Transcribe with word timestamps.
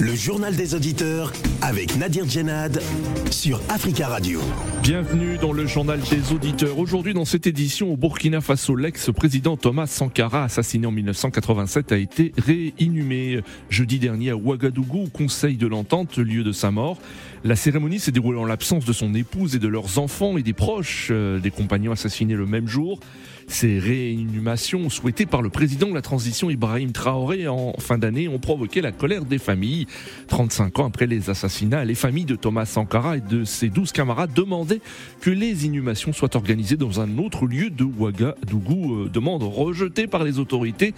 Le 0.00 0.14
journal 0.14 0.54
des 0.54 0.76
auditeurs 0.76 1.32
avec 1.60 1.96
Nadir 1.96 2.24
Djenad 2.28 2.80
sur 3.32 3.60
Africa 3.68 4.06
Radio. 4.06 4.40
Bienvenue 4.80 5.38
dans 5.38 5.52
le 5.52 5.66
journal 5.66 5.98
des 6.08 6.32
auditeurs. 6.32 6.78
Aujourd'hui, 6.78 7.14
dans 7.14 7.24
cette 7.24 7.48
édition, 7.48 7.92
au 7.92 7.96
Burkina 7.96 8.40
Faso, 8.40 8.76
l'ex-président 8.76 9.56
Thomas 9.56 9.88
Sankara, 9.88 10.44
assassiné 10.44 10.86
en 10.86 10.92
1987, 10.92 11.90
a 11.90 11.96
été 11.96 12.32
réinhumé 12.38 13.40
jeudi 13.70 13.98
dernier 13.98 14.30
à 14.30 14.36
Ouagadougou, 14.36 15.06
au 15.06 15.08
Conseil 15.08 15.56
de 15.56 15.66
l'Entente, 15.66 16.18
lieu 16.18 16.44
de 16.44 16.52
sa 16.52 16.70
mort. 16.70 16.98
La 17.42 17.56
cérémonie 17.56 17.98
s'est 17.98 18.12
déroulée 18.12 18.38
en 18.38 18.44
l'absence 18.44 18.84
de 18.84 18.92
son 18.92 19.12
épouse 19.16 19.56
et 19.56 19.58
de 19.58 19.68
leurs 19.68 19.98
enfants 19.98 20.38
et 20.38 20.42
des 20.42 20.52
proches 20.52 21.08
euh, 21.10 21.40
des 21.40 21.50
compagnons 21.50 21.90
assassinés 21.90 22.34
le 22.34 22.46
même 22.46 22.68
jour. 22.68 23.00
Ces 23.50 23.78
réinhumations 23.78 24.90
souhaitées 24.90 25.24
par 25.24 25.40
le 25.40 25.48
président 25.48 25.88
de 25.88 25.94
la 25.94 26.02
transition 26.02 26.50
Ibrahim 26.50 26.92
Traoré 26.92 27.48
en 27.48 27.72
fin 27.78 27.96
d'année 27.96 28.28
ont 28.28 28.38
provoqué 28.38 28.82
la 28.82 28.92
colère 28.92 29.24
des 29.24 29.38
familles. 29.38 29.86
35 30.28 30.78
ans 30.78 30.86
après 30.86 31.06
les 31.06 31.30
assassinats, 31.30 31.86
les 31.86 31.94
familles 31.94 32.26
de 32.26 32.36
Thomas 32.36 32.66
Sankara 32.66 33.16
et 33.16 33.22
de 33.22 33.44
ses 33.44 33.70
12 33.70 33.92
camarades 33.92 34.34
demandaient 34.34 34.82
que 35.22 35.30
les 35.30 35.64
inhumations 35.64 36.12
soient 36.12 36.36
organisées 36.36 36.76
dans 36.76 37.00
un 37.00 37.16
autre 37.16 37.46
lieu 37.46 37.70
de 37.70 37.84
Ouagadougou, 37.84 38.94
euh, 38.94 39.08
demande 39.08 39.42
rejetée 39.42 40.06
par 40.06 40.24
les 40.24 40.38
autorités, 40.38 40.92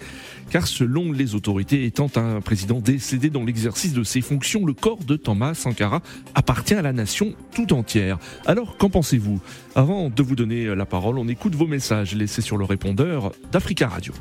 car 0.49 0.67
selon 0.67 1.13
les 1.13 1.35
autorités, 1.35 1.85
étant 1.85 2.11
un 2.17 2.41
président 2.41 2.79
décédé 2.81 3.29
dans 3.29 3.45
l'exercice 3.45 3.93
de 3.93 4.03
ses 4.03 4.19
fonctions, 4.19 4.65
le 4.65 4.73
corps 4.73 5.03
de 5.05 5.15
Thomas 5.15 5.53
Sankara 5.53 6.01
appartient 6.35 6.75
à 6.75 6.81
la 6.81 6.91
nation 6.91 7.33
tout 7.55 7.71
entière. 7.71 8.19
Alors, 8.45 8.75
qu'en 8.75 8.89
pensez-vous? 8.89 9.39
Avant 9.73 10.09
de 10.09 10.21
vous 10.21 10.35
donner 10.35 10.75
la 10.75 10.85
parole, 10.85 11.17
on 11.17 11.29
écoute 11.29 11.55
vos 11.55 11.67
messages 11.67 12.13
sur 12.41 12.57
le 12.57 12.65
répondeur 12.65 13.31
d'Africa 13.51 13.87
Radio. 13.87 14.13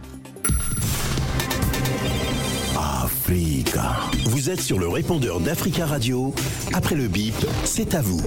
Africa. 2.76 3.96
Vous 4.30 4.50
êtes 4.50 4.60
sur 4.60 4.78
le 4.78 4.88
répondeur 4.88 5.40
d'Africa 5.40 5.86
Radio. 5.86 6.32
Après 6.74 6.94
le 6.94 7.08
bip, 7.08 7.34
c'est 7.64 7.94
à 7.94 8.02
vous. 8.02 8.20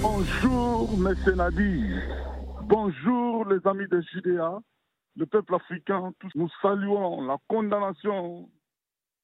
Bonjour, 0.00 0.96
monsieur 0.96 1.34
Nadir. 1.34 2.02
Bonjour, 2.62 3.44
les 3.46 3.58
amis 3.66 3.88
de 3.88 4.02
Judéa, 4.12 4.58
le 5.16 5.26
peuple 5.26 5.54
africain. 5.54 6.12
Tous 6.18 6.30
nous 6.34 6.48
saluons 6.62 7.26
la 7.26 7.36
condamnation 7.48 8.48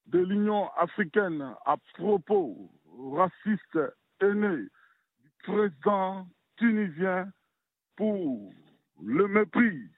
de 0.07 0.19
l'Union 0.19 0.69
africaine 0.79 1.55
à 1.65 1.77
propos 1.95 2.71
raciste 3.17 3.79
haineux 4.21 4.69
du 5.23 5.31
président 5.45 6.27
tunisien 6.57 7.29
pour 7.97 8.53
le 9.03 9.29
mépris, 9.29 9.89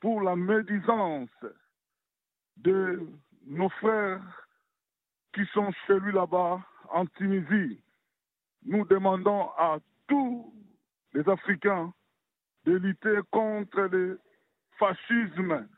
pour 0.00 0.22
la 0.22 0.36
médisance 0.36 1.30
de 2.56 3.08
nos 3.46 3.68
frères 3.68 4.48
qui 5.32 5.44
sont 5.52 5.70
chez 5.86 5.98
lui 6.00 6.12
là-bas 6.12 6.60
en 6.90 7.06
Tunisie. 7.06 7.82
Nous 8.64 8.84
demandons 8.86 9.50
à 9.56 9.78
tous 10.06 10.52
les 11.14 11.28
Africains 11.28 11.92
de 12.64 12.76
lutter 12.76 13.18
contre 13.30 13.80
le 13.82 14.20
fascisme 14.78 15.68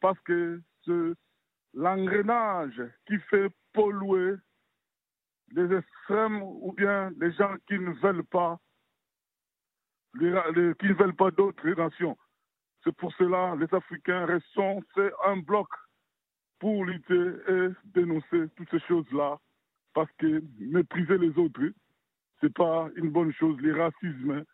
parce 0.00 0.18
que 0.20 0.60
c'est 0.84 1.12
l'engrenage 1.74 2.82
qui 3.06 3.18
fait 3.30 3.50
polluer 3.72 4.34
les 5.52 5.76
extrêmes 5.76 6.42
ou 6.42 6.72
bien 6.72 7.10
les 7.18 7.32
gens 7.32 7.54
qui 7.66 7.78
ne 7.78 7.92
veulent 8.00 8.24
pas 8.24 8.58
qui 10.18 10.86
ne 10.86 10.94
veulent 10.94 11.16
pas 11.16 11.30
d'autres 11.30 11.68
nations. 11.70 12.16
C'est 12.84 12.94
pour 12.96 13.12
cela 13.14 13.54
les 13.56 13.72
Africains 13.74 14.26
restons, 14.26 14.82
c'est 14.94 15.10
un 15.24 15.36
bloc 15.36 15.68
pour 16.58 16.84
lutter 16.84 17.30
et 17.48 17.68
dénoncer 17.86 18.48
toutes 18.56 18.70
ces 18.70 18.80
choses-là, 18.80 19.38
parce 19.94 20.10
que 20.18 20.42
mépriser 20.60 21.18
les 21.18 21.36
autres, 21.38 21.60
c'est 22.40 22.52
pas 22.52 22.88
une 22.96 23.10
bonne 23.10 23.32
chose. 23.32 23.60
Les 23.60 23.72
racismes, 23.72 24.44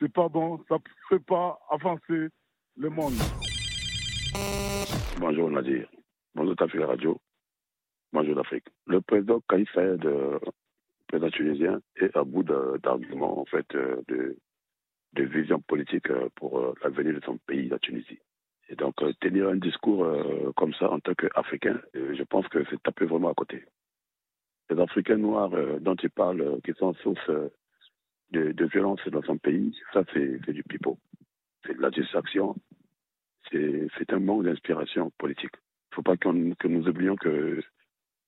c'est 0.00 0.12
pas 0.12 0.28
bon, 0.28 0.64
ça 0.68 0.76
ne 0.76 0.80
fait 1.08 1.24
pas 1.24 1.58
avancer 1.70 2.28
le 2.76 2.88
monde. 2.90 3.14
Bonjour 5.18 5.50
Nadir. 5.50 5.88
Bonjour 6.34 6.56
Tafika 6.56 6.86
Radio. 6.86 7.20
Bonjour 8.12 8.34
l'Afrique. 8.34 8.64
Le 8.86 9.00
président 9.00 9.40
Kaïs 9.48 9.68
Saïed, 9.74 10.04
euh, 10.06 10.38
président 11.08 11.30
tunisien, 11.30 11.80
est 11.96 12.16
à 12.16 12.24
bout 12.24 12.44
d'arguments, 12.44 13.40
en 13.40 13.44
fait, 13.44 13.66
euh, 13.74 14.00
de, 14.08 14.36
de 15.14 15.24
vision 15.24 15.60
politique 15.60 16.10
euh, 16.10 16.28
pour 16.34 16.58
euh, 16.58 16.74
l'avenir 16.82 17.14
de 17.14 17.24
son 17.24 17.38
pays, 17.38 17.68
la 17.68 17.78
Tunisie. 17.78 18.18
Et 18.68 18.76
donc, 18.76 19.00
euh, 19.02 19.12
tenir 19.20 19.48
un 19.48 19.56
discours 19.56 20.06
comme 20.56 20.74
ça 20.74 20.90
en 20.90 21.00
tant 21.00 21.14
qu'Africain, 21.14 21.80
je 21.94 22.22
pense 22.24 22.46
que 22.48 22.64
c'est 22.68 22.82
taper 22.82 23.06
vraiment 23.06 23.30
à 23.30 23.34
côté. 23.34 23.64
Les 24.70 24.78
Africains 24.78 25.16
noirs 25.16 25.50
dont 25.80 25.94
il 25.94 26.10
parle, 26.10 26.42
euh, 26.42 26.58
qui 26.62 26.72
sont 26.74 26.92
source 26.94 27.30
de, 28.30 28.64
violence 28.66 29.00
dans 29.08 29.22
son 29.22 29.38
pays, 29.38 29.74
ça, 29.94 30.04
c'est 30.12 30.52
du 30.52 30.62
pipeau. 30.62 30.98
C'est 31.66 31.74
de 31.74 31.80
la 31.80 31.90
distraction. 31.90 32.54
C'est 33.50 34.12
un 34.12 34.18
manque 34.18 34.44
d'inspiration 34.44 35.10
politique. 35.16 35.54
Il 35.54 35.92
ne 35.92 35.94
faut 35.94 36.02
pas 36.02 36.18
que 36.18 36.28
nous 36.28 36.88
oublions 36.88 37.16
que 37.16 37.62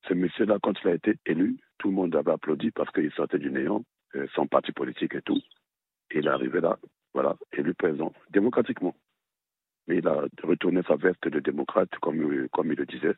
ce 0.07 0.15
monsieur-là, 0.15 0.57
quand 0.63 0.73
il 0.83 0.87
a 0.87 0.95
été 0.95 1.13
élu, 1.27 1.59
tout 1.77 1.89
le 1.89 1.93
monde 1.93 2.15
avait 2.15 2.31
applaudi 2.31 2.71
parce 2.71 2.89
qu'il 2.89 3.11
sortait 3.11 3.37
du 3.37 3.51
néant, 3.51 3.83
sans 4.33 4.47
parti 4.47 4.71
politique 4.71 5.13
et 5.13 5.21
tout. 5.21 5.39
Il 6.13 6.25
est 6.27 6.29
arrivé 6.29 6.59
là, 6.61 6.77
voilà, 7.13 7.35
élu 7.53 7.73
président, 7.73 8.13
démocratiquement. 8.29 8.95
Mais 9.87 9.97
il 9.97 10.07
a 10.07 10.25
retourné 10.43 10.81
sa 10.87 10.95
veste 10.95 11.27
de 11.27 11.39
démocrate, 11.39 11.89
comme, 12.01 12.47
comme 12.49 12.71
il 12.71 12.77
le 12.77 12.85
disait, 12.85 13.15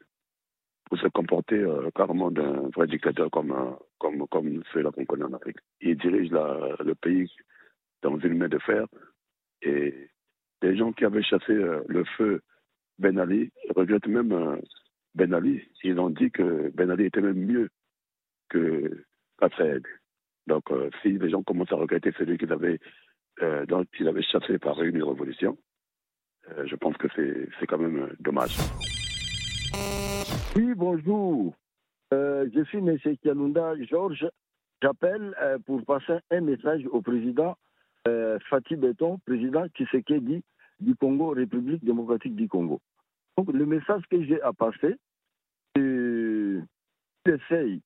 pour 0.86 0.98
se 1.00 1.08
comporter 1.08 1.56
euh, 1.58 1.90
carrément 1.96 2.31
d'un 2.31 2.70
vrai 2.70 2.88
dictateur 2.88 3.30
comme, 3.31 3.52
euh, 3.52 3.72
comme, 4.00 4.28
comme 4.28 4.64
ceux-là 4.74 4.92
qu'on 4.92 5.06
connaît 5.06 5.26
en 5.26 5.34
Afrique. 5.34 5.58
Il 5.81 5.98
dirige 5.98 6.31
la- 6.31 6.76
le 6.84 6.96
pays 6.96 7.30
dans 8.02 8.18
une 8.20 8.38
main 8.38 8.50
de 8.50 8.59
fer 8.59 8.86
et 9.62 10.10
les 10.62 10.78
gens 10.78 10.92
qui 10.94 11.06
avaient 11.06 11.24
chassé 11.24 11.52
euh, 11.54 11.81
le 11.88 12.04
feu 12.18 12.42
Ben 13.00 13.18
Ali 13.18 13.52
regrettent 13.75 14.08
même 14.08 14.60
Ben 15.16 15.34
Ali. 15.34 15.62
Ils 15.84 16.00
ont 16.00 16.10
dit 16.10 16.31
que 16.31 16.70
Ben 16.74 16.90
Ali 16.92 17.06
était 17.06 17.22
même 17.22 17.44
mieux 17.44 17.70
que 18.50 19.06
Kassed. 19.40 19.84
Donc, 20.48 20.70
euh, 20.72 20.90
si 21.02 21.18
les 21.18 21.30
gens 21.30 21.44
commencent 21.44 21.72
à 21.72 21.76
regretter 21.76 22.12
celui 22.18 22.38
qu'ils 22.38 22.52
avaient, 22.52 22.80
euh, 23.42 23.66
dont 23.66 23.86
ils 24.00 24.08
avaient 24.08 24.24
chassé 24.24 24.59
par 24.59 24.81
une 24.81 25.02
révolution, 25.04 25.58
euh, 26.50 26.66
je 26.68 26.76
pense 26.76 26.98
que 26.98 27.08
c'est 27.16 27.68
quand 27.68 27.78
même 27.78 28.04
euh, 28.04 28.16
dommage. 28.20 28.56
Oui, 30.56 30.74
bonjour. 30.76 31.54
Je 32.12 32.64
suis 32.66 32.78
M. 32.78 32.98
Kialunda 33.24 33.74
Georges. 33.90 34.28
J'appelle 34.84 35.34
pour 35.66 35.84
passer 35.86 36.20
un 36.30 36.42
message 36.42 36.86
au 36.92 37.02
président 37.02 37.58
Fatih 38.50 38.75
Beton, 38.75 39.18
président 39.25 39.66
Tshisekedi 39.70 40.44
du 40.80 40.96
Congo, 40.96 41.30
République 41.30 41.84
démocratique 41.84 42.36
du 42.36 42.48
Congo. 42.48 42.81
Donc, 43.38 43.52
le 43.52 43.66
message 43.66 44.04
que 44.12 44.24
j'ai 44.24 44.40
à 44.42 44.54
passer, 44.54 44.96
c'est 45.75 45.81
qu'il 45.81 47.34
essaye 47.34 47.81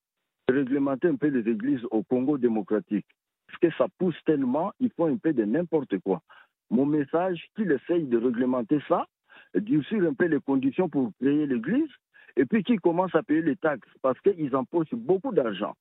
réglementer 0.48 1.08
un 1.08 1.16
peu 1.16 1.28
les 1.28 1.48
églises 1.50 1.84
au 1.90 2.02
Congo 2.02 2.38
démocratique. 2.38 3.06
Parce 3.46 3.58
que 3.60 3.78
ça 3.78 3.86
pousse 3.98 4.16
tellement, 4.24 4.72
il 4.80 4.90
faut 4.90 5.06
un 5.06 5.16
peu 5.16 5.32
de 5.32 5.44
n'importe 5.44 5.98
quoi. 5.98 6.22
Mon 6.70 6.86
message, 6.86 7.48
qu'il 7.56 7.72
essaye 7.72 8.04
de 8.04 8.18
réglementer 8.18 8.78
ça, 8.88 9.06
durcir 9.54 10.02
un 10.04 10.14
peu 10.14 10.26
les 10.26 10.40
conditions 10.40 10.88
pour 10.88 11.12
créer 11.20 11.46
l'église, 11.46 11.90
et 12.36 12.44
puis 12.44 12.62
qui 12.62 12.76
commencent 12.76 13.14
à 13.14 13.22
payer 13.22 13.42
les 13.42 13.56
taxes 13.56 13.88
parce 14.02 14.18
qu'ils 14.20 14.54
empochent 14.54 14.94
beaucoup 14.94 15.32
d'argent. 15.32 15.74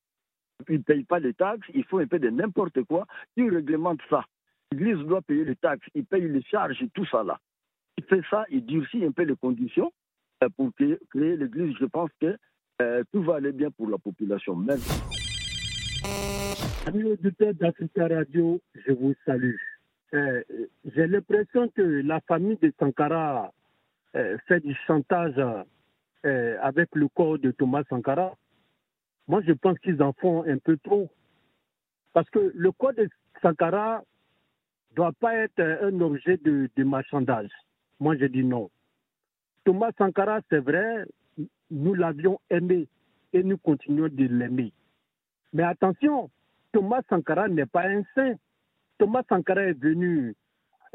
Ils 0.70 0.78
ne 0.78 0.84
payent 0.84 1.04
pas 1.04 1.20
les 1.20 1.34
taxes, 1.34 1.68
ils 1.74 1.84
font 1.84 2.00
un 2.00 2.08
peu 2.08 2.20
de 2.20 2.30
n'importe 2.30 2.84
quoi, 2.84 3.06
ils 3.36 3.54
réglementent 3.54 4.02
ça. 4.10 4.26
L'Église 4.72 5.06
doit 5.06 5.22
payer 5.22 5.46
les 5.46 5.56
taxes, 5.56 5.88
ils 5.94 6.06
payent 6.06 6.28
les 6.28 6.42
charges 6.42 6.84
tout 6.94 7.06
ça 7.06 7.24
là. 7.24 7.40
Il 7.98 8.04
fait 8.06 8.22
ça, 8.30 8.46
il 8.50 8.66
durcit 8.66 9.06
un 9.06 9.12
peu 9.12 9.24
les 9.24 9.36
conditions 9.36 9.92
euh, 10.44 10.50
pour 10.56 10.72
créer 10.76 11.38
l'Église. 11.38 11.76
Je 11.80 11.86
pense 11.86 12.10
que 12.20 12.38
euh, 12.82 13.04
tout 13.12 13.24
va 13.24 13.36
aller 13.36 13.52
bien 13.52 13.72
pour 13.72 13.90
la 13.90 13.98
population. 13.98 14.56
Merci. 14.56 15.02
Amis 16.86 17.04
auditeurs 17.04 17.54
d'Africa 17.54 18.08
Radio, 18.08 18.62
je 18.76 18.94
vous 18.94 19.14
salue. 19.26 19.56
Euh, 20.14 20.44
J'ai 20.96 21.08
l'impression 21.08 21.68
que 21.70 21.82
la 21.82 22.22
famille 22.22 22.58
de 22.62 22.72
Sankara 22.80 23.52
euh, 24.16 24.38
fait 24.48 24.60
du 24.60 24.76
chantage 24.86 25.42
avec 26.62 26.90
le 26.94 27.08
corps 27.08 27.40
de 27.40 27.52
Thomas 27.52 27.84
Sankara. 27.90 28.36
Moi, 29.30 29.42
je 29.48 29.54
pense 29.54 29.80
qu'ils 29.80 30.02
en 30.04 30.12
font 30.12 30.44
un 30.46 30.58
peu 30.58 30.76
trop. 30.78 31.10
Parce 32.12 32.30
que 32.30 32.52
le 32.54 32.72
corps 32.74 32.94
de 32.94 33.08
Sankara 33.42 34.04
ne 34.92 34.96
doit 34.96 35.14
pas 35.14 35.36
être 35.36 35.62
un 35.62 36.02
objet 36.02 36.36
de, 36.38 36.70
de 36.76 36.84
marchandage. 36.84 37.50
Moi, 38.02 38.18
je 38.18 38.26
dis 38.26 38.44
non. 38.44 38.70
Thomas 39.64 39.92
Sankara, 39.98 40.42
c'est 40.50 40.60
vrai, 40.60 41.06
nous 41.72 41.94
l'avions 41.94 42.40
aimé 42.50 42.88
et 43.34 43.44
nous 43.44 43.58
continuons 43.58 44.10
de 44.10 44.26
l'aimer. 44.26 44.72
Mais 45.54 45.64
attention, 45.64 46.30
Thomas 46.72 47.02
Sankara 47.10 47.48
n'est 47.48 47.66
pas 47.66 47.88
un 47.88 48.04
saint. 48.16 48.36
Thomas 48.98 49.24
Sankara 49.30 49.64
est 49.64 49.80
venu 49.80 50.36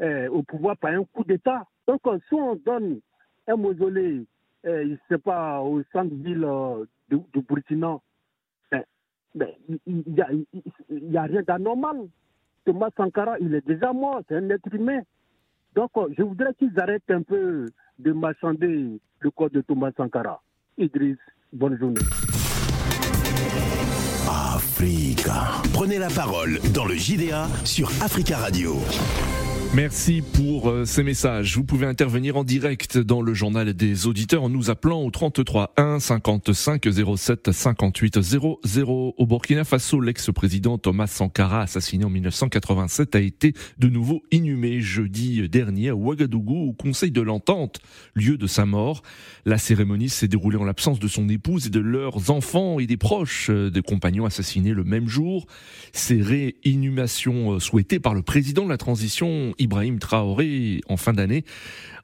euh, 0.01 0.29
au 0.29 0.43
pouvoir 0.43 0.77
par 0.77 0.91
un 0.91 1.03
coup 1.05 1.23
d'État. 1.23 1.65
Donc, 1.87 2.01
euh, 2.07 2.17
si 2.27 2.33
on 2.35 2.55
donne 2.55 2.99
un 3.47 3.55
mausolée, 3.55 4.25
euh, 4.65 4.87
je 4.89 4.95
sais 5.09 5.19
pas, 5.19 5.61
au 5.61 5.83
centre-ville 5.91 6.43
euh, 6.45 6.85
du, 7.09 7.41
Burkina, 7.41 7.97
ben, 8.71 8.83
ben, 9.35 9.49
il 9.85 10.03
n'y 10.07 11.17
a, 11.17 11.21
a, 11.21 11.25
rien 11.25 11.41
d'anormal. 11.41 12.07
Thomas 12.65 12.89
Sankara, 12.95 13.37
il 13.39 13.53
est 13.55 13.65
déjà 13.65 13.91
mort, 13.91 14.21
c'est 14.27 14.35
un 14.35 14.49
être 14.49 14.73
humain. 14.73 15.01
Donc, 15.75 15.91
je 16.15 16.23
voudrais 16.23 16.53
qu'ils 16.53 16.79
arrêtent 16.79 17.09
un 17.09 17.23
peu 17.23 17.65
de 17.99 18.11
marchander 18.11 18.99
le 19.19 19.31
corps 19.31 19.49
de 19.49 19.61
Thomas 19.61 19.91
Sankara. 19.97 20.41
Idriss, 20.77 21.17
bonne 21.51 21.77
journée. 21.77 22.01
Africa. 24.27 25.61
Prenez 25.73 25.99
la 25.99 26.09
parole 26.09 26.59
dans 26.73 26.85
le 26.85 26.95
JDA 26.95 27.47
sur 27.63 27.89
Africa 28.01 28.37
Radio. 28.37 28.77
Merci 29.75 30.21
pour 30.21 30.69
euh, 30.69 30.85
ces 30.85 31.01
messages. 31.01 31.57
Vous 31.57 31.63
pouvez 31.63 31.87
intervenir 31.87 32.37
en 32.37 32.43
direct 32.43 32.99
dans 32.99 33.23
le 33.23 33.33
journal 33.33 33.73
des 33.73 34.05
auditeurs 34.05 34.43
en 34.43 34.49
nous 34.49 34.69
appelant 34.69 35.01
au 35.01 35.09
33 35.09 35.73
1 35.77 35.99
55 35.99 36.87
07 37.17 37.51
58 37.51 38.21
00. 38.21 39.15
Au 39.17 39.25
Burkina 39.25 39.63
Faso, 39.63 39.99
l'ex-président 39.99 40.77
Thomas 40.77 41.07
Sankara, 41.07 41.61
assassiné 41.61 42.05
en 42.05 42.11
1987, 42.11 43.15
a 43.15 43.19
été 43.19 43.53
de 43.79 43.89
nouveau 43.89 44.21
inhumé 44.29 44.79
jeudi 44.79 45.49
dernier 45.49 45.89
à 45.89 45.95
Ouagadougou 45.95 46.69
au 46.69 46.73
Conseil 46.73 47.09
de 47.09 47.21
l'Entente, 47.21 47.79
lieu 48.13 48.37
de 48.37 48.45
sa 48.45 48.67
mort. 48.67 49.01
La 49.43 49.57
cérémonie 49.57 50.09
s'est 50.09 50.27
déroulée 50.27 50.57
en 50.57 50.65
l'absence 50.65 50.99
de 50.99 51.07
son 51.07 51.27
épouse 51.29 51.65
et 51.65 51.71
de 51.71 51.79
leurs 51.79 52.29
enfants 52.29 52.77
et 52.79 52.85
des 52.85 52.97
proches 52.97 53.49
des 53.49 53.81
compagnons 53.81 54.25
assassinés 54.25 54.75
le 54.75 54.83
même 54.83 55.07
jour. 55.07 55.47
Ces 55.93 56.21
réinhumations 56.21 57.53
euh, 57.53 57.59
souhaitées 57.59 57.99
par 57.99 58.13
le 58.13 58.21
président 58.21 58.65
de 58.65 58.69
la 58.69 58.77
transition 58.77 59.55
Ibrahim 59.63 59.99
Traoré 59.99 60.81
en 60.87 60.97
fin 60.97 61.13
d'année 61.13 61.43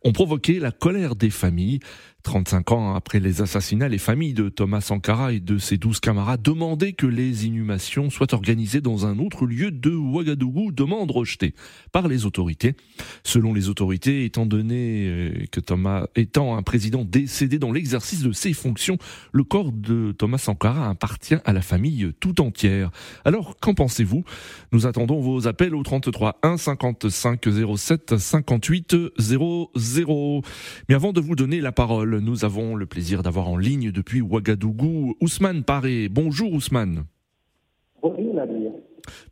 ont 0.04 0.12
provoqué 0.12 0.60
la 0.60 0.72
colère 0.72 1.16
des 1.16 1.30
familles. 1.30 1.80
35 2.24 2.71
ans 2.74 2.95
après 2.95 3.19
les 3.19 3.42
assassinats, 3.42 3.88
les 3.88 3.98
familles 3.98 4.33
de 4.33 4.50
Thomas 4.50 4.81
Sankara 4.81 5.31
et 5.31 5.39
de 5.39 5.57
ses 5.57 5.77
12 5.77 6.00
camarades 6.00 6.42
demandaient 6.42 6.94
que 6.94 7.07
les 7.07 7.45
inhumations 7.45 8.10
soient 8.10 8.33
organisées 8.33 8.81
dans 8.81 9.06
un 9.06 9.19
autre 9.19 9.45
lieu 9.45 9.71
de 9.71 9.92
Ouagadougou, 9.92 10.71
demande 10.71 11.12
rejetée 11.12 11.54
par 11.92 12.07
les 12.07 12.25
autorités. 12.25 12.75
Selon 13.24 13.54
les 13.54 13.69
autorités, 13.69 14.25
étant 14.25 14.45
donné 14.45 15.07
euh, 15.07 15.45
que 15.51 15.60
Thomas 15.60 16.07
étant 16.16 16.57
un 16.57 16.63
président 16.63 17.06
décédé 17.06 17.57
dans 17.57 17.71
l'exercice 17.71 18.22
de 18.22 18.31
ses 18.31 18.54
fonctions, 18.54 18.98
le 19.31 19.44
corps 19.44 19.72
de 19.72 20.12
Thomas 20.12 20.38
Sankara 20.38 20.89
appartient 20.89 21.38
à 21.45 21.54
la 21.54 21.62
famille 21.62 22.12
tout 22.19 22.42
entière. 22.42 22.92
Alors, 23.24 23.57
qu'en 23.60 23.74
pensez-vous? 23.74 24.24
Nous 24.72 24.88
attendons 24.88 25.22
vos 25.22 25.48
appels 25.48 25.74
au 25.74 25.83
33 25.83 26.39
1 26.44 26.57
55 26.57 27.48
07 27.77 28.18
58 28.18 28.95
00. 29.18 30.42
Mais 30.89 30.95
avant 30.95 31.13
de 31.13 31.22
vous 31.22 31.36
donner 31.36 31.62
la 31.62 31.72
parole, 31.72 32.09
nous 32.18 32.46
avons 32.46 32.76
le 32.76 32.86
plaisir 32.86 33.22
d'avoir 33.22 33.48
en 33.48 33.58
ligne 33.58 33.92
depuis 33.92 34.22
Ouagadougou 34.22 35.16
Ousmane 35.22 35.64
Paré. 35.64 36.10
Bonjour 36.10 36.54
Ousmane. 36.54 37.06
Bonjour 38.02 38.34
Nadir. 38.34 38.72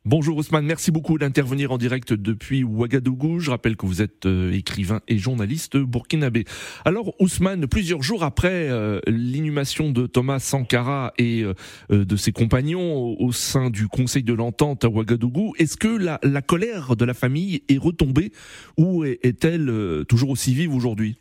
Bonjour 0.06 0.38
Ousmane, 0.38 0.66
merci 0.66 0.92
beaucoup 0.92 1.18
d'intervenir 1.18 1.72
en 1.72 1.78
direct 1.78 2.14
depuis 2.14 2.64
Ouagadougou. 2.64 3.40
Je 3.40 3.52
rappelle 3.52 3.76
que 3.76 3.86
vous 3.86 4.02
êtes 4.02 4.26
euh, 4.26 4.52
écrivain 4.52 5.02
et 5.08 5.18
journaliste 5.18 5.78
burkinabé. 5.78 6.46
Alors 6.86 7.14
Ousmane, 7.20 7.68
plusieurs 7.68 8.02
jours 8.02 8.24
après 8.24 8.70
euh, 8.70 9.00
l'inhumation 9.08 9.92
de 9.92 10.08
Thomas 10.08 10.40
Sankara 10.40 11.14
et 11.18 11.44
euh, 11.44 12.06
de 12.06 12.16
ses 12.16 12.32
compagnons 12.32 13.16
au, 13.20 13.32
sein 13.32 13.70
du 13.70 13.88
Conseil 13.88 14.24
de 14.24 14.34
l'Entente 14.34 14.86
à 14.86 14.90
Ouagadougou, 14.90 15.54
est-ce 15.60 15.78
que 15.78 15.88
la, 15.88 16.20
la, 16.24 16.42
colère 16.42 16.96
de 16.96 17.06
la 17.06 17.14
famille 17.14 17.64
est 17.70 17.78
retombée 17.78 18.32
ou 18.78 19.04
est-elle 19.04 19.72
toujours 20.08 20.30
aussi 20.30 20.54
vive 20.54 20.74
aujourd'hui? 20.74 21.18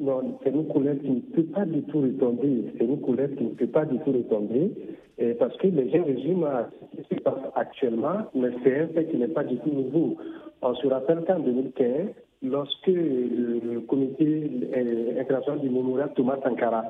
Non, 0.00 0.38
c'est 0.42 0.50
une 0.50 0.66
colère 0.68 0.98
qui 1.00 1.10
ne 1.10 1.20
peut 1.20 1.44
pas 1.44 1.64
du 1.64 1.82
tout 1.84 2.00
retomber. 2.00 2.64
C'est 2.76 2.84
une 2.84 3.00
colère 3.00 3.30
qui 3.36 3.44
ne 3.44 3.50
peut 3.50 3.68
pas 3.68 3.84
du 3.84 3.98
tout 4.00 4.12
retomber. 4.12 4.72
Et 5.18 5.34
parce 5.34 5.56
que 5.58 5.68
les 5.68 5.88
gens 5.90 6.04
résument 6.04 6.66
ce 6.96 7.02
qui 7.02 7.14
se 7.14 7.20
passe 7.20 7.38
actuellement, 7.54 8.26
mais 8.34 8.48
c'est 8.64 8.80
un 8.80 8.88
fait 8.88 9.06
qui 9.06 9.16
n'est 9.18 9.28
pas 9.28 9.44
du 9.44 9.56
tout 9.58 9.70
nouveau. 9.70 10.16
On 10.62 10.74
se 10.74 10.86
rappelle 10.88 11.24
qu'en 11.24 11.38
2015, 11.38 12.08
lorsque 12.42 12.86
le 12.88 13.80
comité 13.82 14.50
euh, 14.76 15.20
international 15.20 15.60
du 15.60 15.70
mémorial 15.70 16.12
Thomas 16.16 16.38
Sankara 16.42 16.84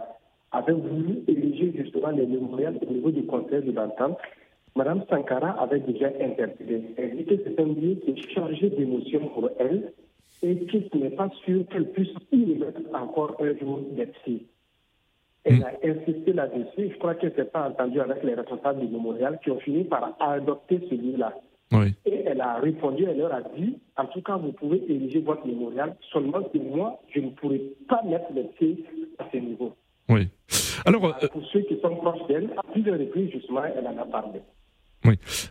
avait 0.53 0.73
voulu 0.73 1.25
ériger 1.29 1.73
justement 1.77 2.11
les 2.11 2.27
mémorials 2.27 2.79
au 2.89 2.91
niveau 2.91 3.11
du 3.11 3.27
conseil 3.27 3.63
de 3.63 3.73
l'entente, 3.73 4.17
Madame 4.77 5.05
Sankara 5.11 5.51
avait 5.61 5.81
déjà 5.81 6.09
interpellé. 6.21 6.83
Elle 6.97 7.17
dit 7.19 7.25
que 7.25 7.35
c'est 7.45 7.61
un 7.61 7.67
lieu 7.67 7.97
qui 7.97 8.13
est 8.13 8.31
chargé 8.35 8.71
d'émotions 8.71 9.29
pour 9.35 9.51
elle 9.59 9.93
et 10.45 10.67
qu'il 10.67 11.01
n'est 11.01 11.11
pas 11.11 11.31
sûr 11.45 11.65
qu'elle 11.71 11.91
puisse 11.91 12.15
y 12.31 12.55
mettre 12.57 12.81
encore 12.93 13.37
un 13.41 13.57
jour 13.59 13.81
d'être 13.93 14.15
Elle 15.45 15.59
hmm. 15.59 15.65
a 15.65 15.89
insisté 15.89 16.33
là-dessus. 16.33 16.91
Je 16.93 16.99
crois 16.99 17.15
qu'elle 17.15 17.31
ne 17.31 17.37
s'est 17.37 17.45
pas 17.51 17.69
entendue 17.69 18.01
avec 18.01 18.23
les 18.23 18.35
responsables 18.35 18.81
du 18.81 18.89
mémorial 18.89 19.39
qui 19.43 19.51
ont 19.51 19.59
fini 19.61 19.85
par 19.85 20.15
adopter 20.21 20.81
celui-là. 20.91 21.35
Et 22.07 22.23
elle 22.27 22.41
a 22.41 22.59
répondu, 22.61 23.05
elle 23.05 23.19
leur 23.19 23.35
a 23.35 23.41
dit, 23.57 23.79
en 23.97 24.05
tout 24.07 24.23
cas, 24.23 24.37
vous 24.37 24.53
pouvez 24.53 24.85
ériger 24.89 25.21
votre 25.21 25.45
mémorial, 25.45 25.97
seulement 26.13 26.43
que 26.43 26.59
moi, 26.59 27.01
je 27.13 27.21
ne 27.21 27.31
pourrai 27.31 27.61
pas 27.89 28.01
mettre 28.05 28.27
les 28.33 28.45
pieds 28.45 28.85
à 29.19 29.25
ce 29.33 29.39
niveau. 29.39 29.75
Oui. 30.09 30.29
Alors, 30.87 31.01
Pour 31.33 31.45
ceux 31.47 31.63
qui 31.63 31.81
sont 31.81 31.97
proches 31.97 32.29
d'elle, 32.29 32.51
à 32.57 32.63
plusieurs 32.71 32.99
reprises, 32.99 33.31
justement, 33.33 33.65
elle 33.65 33.87
en 33.89 33.99
a 33.99 34.05
parlé. 34.05 34.41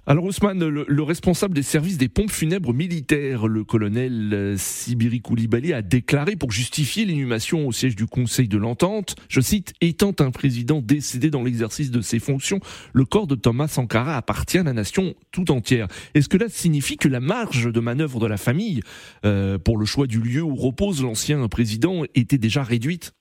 Alors 0.07 0.25
Ousmane, 0.25 0.67
le, 0.67 1.03
responsable 1.03 1.53
des 1.53 1.63
services 1.63 1.97
des 1.97 2.09
pompes 2.09 2.31
funèbres 2.31 2.73
militaires, 2.73 3.47
le 3.47 3.63
colonel 3.63 4.31
euh, 4.33 4.55
Sibiri 4.57 5.21
Koulibaly, 5.21 5.73
a 5.73 5.81
déclaré 5.81 6.35
pour 6.35 6.51
justifier 6.51 7.05
l'inhumation 7.05 7.67
au 7.67 7.71
siège 7.71 7.95
du 7.95 8.07
Conseil 8.07 8.47
de 8.47 8.57
l'Entente, 8.57 9.15
je 9.29 9.41
cite, 9.41 9.73
étant 9.81 10.13
un 10.19 10.31
président 10.31 10.81
décédé 10.81 11.29
dans 11.29 11.43
l'exercice 11.43 11.91
de 11.91 12.01
ses 12.01 12.19
fonctions, 12.19 12.59
le 12.93 13.05
corps 13.05 13.27
de 13.27 13.35
Thomas 13.35 13.67
Sankara 13.67 14.17
appartient 14.17 14.57
à 14.57 14.63
la 14.63 14.73
nation 14.73 15.13
tout 15.31 15.51
entière. 15.51 15.87
Est-ce 16.15 16.29
que 16.29 16.37
là 16.37 16.47
signifie 16.49 16.97
que 16.97 17.07
la 17.07 17.19
marge 17.19 17.71
de 17.71 17.79
manœuvre 17.79 18.19
de 18.19 18.27
la 18.27 18.37
famille 18.37 18.81
euh, 19.25 19.57
pour 19.57 19.77
le 19.77 19.85
choix 19.85 20.07
du 20.07 20.19
lieu 20.19 20.41
où 20.41 20.55
repose 20.55 21.01
l'ancien 21.03 21.47
président 21.47 22.03
était 22.15 22.37
déjà 22.37 22.63
réduite? 22.63 23.13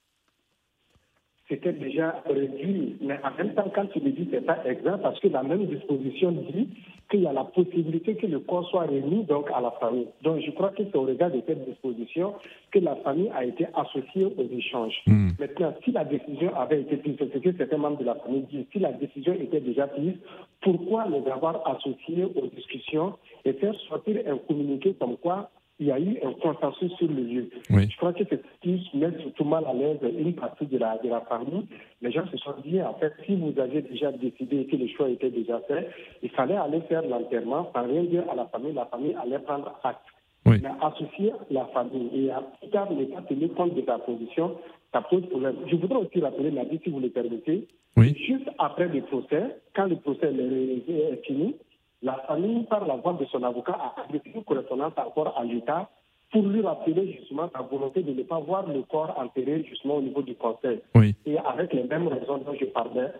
C'était 1.53 1.73
déjà 1.73 2.23
réduit. 2.25 2.97
Mais 3.01 3.19
en 3.23 3.37
même 3.37 3.53
temps, 3.53 3.71
quand 3.73 3.85
tu 3.87 3.99
le 3.99 4.11
dis, 4.11 4.27
c'est 4.31 4.45
pas 4.45 4.57
exact 4.65 4.97
parce 5.03 5.19
que 5.19 5.27
la 5.27 5.43
même 5.43 5.65
disposition 5.67 6.31
dit 6.31 6.67
qu'il 7.11 7.21
y 7.21 7.27
a 7.27 7.33
la 7.33 7.43
possibilité 7.43 8.15
que 8.15 8.25
le 8.25 8.39
corps 8.39 8.67
soit 8.69 8.85
remis 8.85 9.23
donc 9.25 9.47
à 9.53 9.61
la 9.61 9.71
famille. 9.79 10.07
Donc 10.23 10.41
je 10.43 10.49
crois 10.51 10.69
que 10.69 10.83
c'est 10.83 10.95
au 10.95 11.03
regard 11.03 11.29
de 11.29 11.41
cette 11.45 11.63
disposition 11.65 12.33
que 12.71 12.79
la 12.79 12.95
famille 12.97 13.29
a 13.35 13.45
été 13.45 13.67
associée 13.75 14.25
aux 14.25 14.57
échanges. 14.57 14.99
Hmm. 15.05 15.29
Maintenant, 15.39 15.73
si 15.83 15.91
la 15.91 16.05
décision 16.05 16.55
avait 16.55 16.81
été 16.81 16.97
prise, 16.97 17.15
c'est 17.19 17.31
ce 17.31 17.37
que 17.37 17.55
certains 17.55 17.77
membres 17.77 17.99
de 17.99 18.05
la 18.05 18.15
famille 18.15 18.45
disent, 18.51 18.65
si 18.71 18.79
la 18.79 18.93
décision 18.93 19.33
était 19.33 19.61
déjà 19.61 19.87
prise, 19.87 20.15
pourquoi 20.61 21.07
les 21.07 21.29
avoir 21.29 21.61
associés 21.67 22.23
aux 22.23 22.47
discussions 22.47 23.13
et 23.45 23.53
faire 23.53 23.75
sortir 23.89 24.21
un 24.25 24.37
communiqué 24.37 24.95
comme 24.99 25.17
quoi 25.17 25.51
il 25.83 25.87
y 25.87 25.91
a 25.91 25.99
eu 25.99 26.17
un 26.23 26.31
consensus 26.33 26.93
sur 26.93 27.09
le 27.09 27.23
lieu. 27.23 27.49
Je 27.69 27.97
crois 27.97 28.13
que 28.13 28.23
c'est 28.29 28.41
ce 28.41 28.59
qui 28.61 28.89
met 28.93 29.11
surtout 29.19 29.43
mal 29.43 29.65
à 29.65 29.73
l'aise 29.73 29.97
une 30.17 30.33
partie 30.33 30.65
de 30.65 30.77
la, 30.77 30.97
de 30.99 31.09
la 31.09 31.19
famille. 31.21 31.65
Les 32.01 32.09
gens 32.09 32.25
se 32.31 32.37
sont 32.37 32.55
dit, 32.63 32.81
en 32.81 32.93
fait, 32.93 33.11
si 33.25 33.35
vous 33.35 33.53
aviez 33.59 33.81
déjà 33.81 34.13
décidé 34.13 34.65
que 34.65 34.77
le 34.77 34.87
choix 34.87 35.09
était 35.09 35.29
déjà 35.29 35.59
fait, 35.67 35.89
il 36.21 36.29
fallait 36.29 36.55
aller 36.55 36.79
faire 36.87 37.01
l'enterrement 37.05 37.69
sans 37.75 37.83
rien 37.85 38.03
dire 38.03 38.23
à 38.31 38.35
la 38.35 38.45
famille. 38.45 38.71
La 38.71 38.85
famille 38.85 39.13
allait 39.21 39.39
prendre 39.39 39.77
acte. 39.83 39.99
Mais 40.45 40.61
associer 40.81 41.33
la 41.51 41.65
famille 41.67 42.09
et 42.13 42.31
à 42.31 42.41
plus 42.41 42.69
tard 42.69 42.87
l'État 42.91 43.21
tenir 43.27 43.53
compte 43.53 43.75
de 43.75 43.81
ta 43.81 43.97
position, 43.99 44.55
ça 44.93 45.01
pose 45.01 45.25
problème. 45.27 45.55
Je 45.69 45.75
voudrais 45.75 45.99
aussi 45.99 46.21
rappeler, 46.21 46.51
Nadia, 46.51 46.79
si 46.81 46.89
vous 46.89 46.99
le 46.99 47.09
permettez, 47.09 47.67
juste 47.97 48.49
après 48.57 48.87
le 48.87 49.01
procès, 49.01 49.57
quand 49.75 49.85
le 49.85 49.97
procès 49.97 50.31
est 50.33 51.25
fini, 51.25 51.55
la 52.03 52.15
famille, 52.27 52.63
par 52.65 52.85
la 52.85 52.95
voix 52.95 53.13
de 53.13 53.25
son 53.25 53.41
avocat, 53.43 53.77
a 53.79 54.01
adressé 54.01 54.31
une 54.35 54.43
correspondance 54.43 54.93
encore 54.97 55.33
à 55.37 55.43
l'État 55.43 55.89
pour 56.31 56.43
lui 56.43 56.61
rappeler 56.61 57.13
justement 57.13 57.49
sa 57.55 57.61
volonté 57.61 58.01
de 58.03 58.11
ne 58.11 58.23
pas 58.23 58.39
voir 58.39 58.67
le 58.67 58.81
corps 58.83 59.13
enterré 59.17 59.63
justement 59.69 59.97
au 59.97 60.01
niveau 60.01 60.21
du 60.21 60.35
conseil. 60.35 60.81
Et 61.25 61.37
avec 61.37 61.71
les 61.73 61.83
mêmes 61.83 62.07
raisons 62.07 62.39
dont 62.39 62.55
je 62.59 62.65
parlais, 62.65 63.11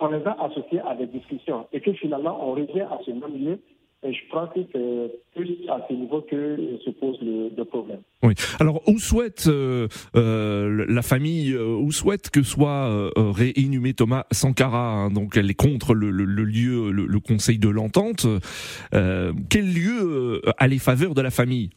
on 0.00 0.06
les 0.08 0.26
a 0.26 0.36
associés 0.44 0.80
à 0.80 0.94
des 0.94 1.06
discussions 1.06 1.66
et 1.72 1.80
que 1.80 1.92
finalement 1.94 2.38
on 2.46 2.52
revient 2.52 2.82
à 2.82 2.98
ce 3.04 3.10
même 3.10 3.42
lieu 3.42 3.58
je 4.12 4.18
que 4.54 4.60
c'est 4.72 5.34
plus 5.34 5.56
à 5.68 5.80
ce 5.88 5.94
niveau 5.94 6.20
que 6.22 6.78
se 6.84 6.90
pose 6.90 7.16
le, 7.22 7.64
problème. 7.64 8.00
Oui. 8.22 8.34
Alors, 8.60 8.82
où 8.86 8.98
souhaite 8.98 9.46
euh, 9.46 9.88
euh, 10.16 10.84
la 10.88 11.02
famille, 11.02 11.52
euh, 11.52 11.76
où 11.76 11.90
souhaite 11.92 12.30
que 12.30 12.42
soit 12.42 13.10
réinhumé 13.16 13.94
Thomas 13.94 14.24
Sankara 14.30 14.92
hein, 14.92 15.10
Donc, 15.10 15.36
elle 15.36 15.50
est 15.50 15.54
contre 15.54 15.94
le, 15.94 16.10
lieu, 16.10 16.90
le, 16.90 17.20
Conseil 17.20 17.58
de 17.58 17.68
l'Entente. 17.68 18.26
quel 18.92 19.72
lieu 19.72 20.42
a 20.58 20.66
les 20.68 20.78
faveurs 20.78 21.14
de 21.14 21.22
la 21.22 21.30
famille? 21.30 21.70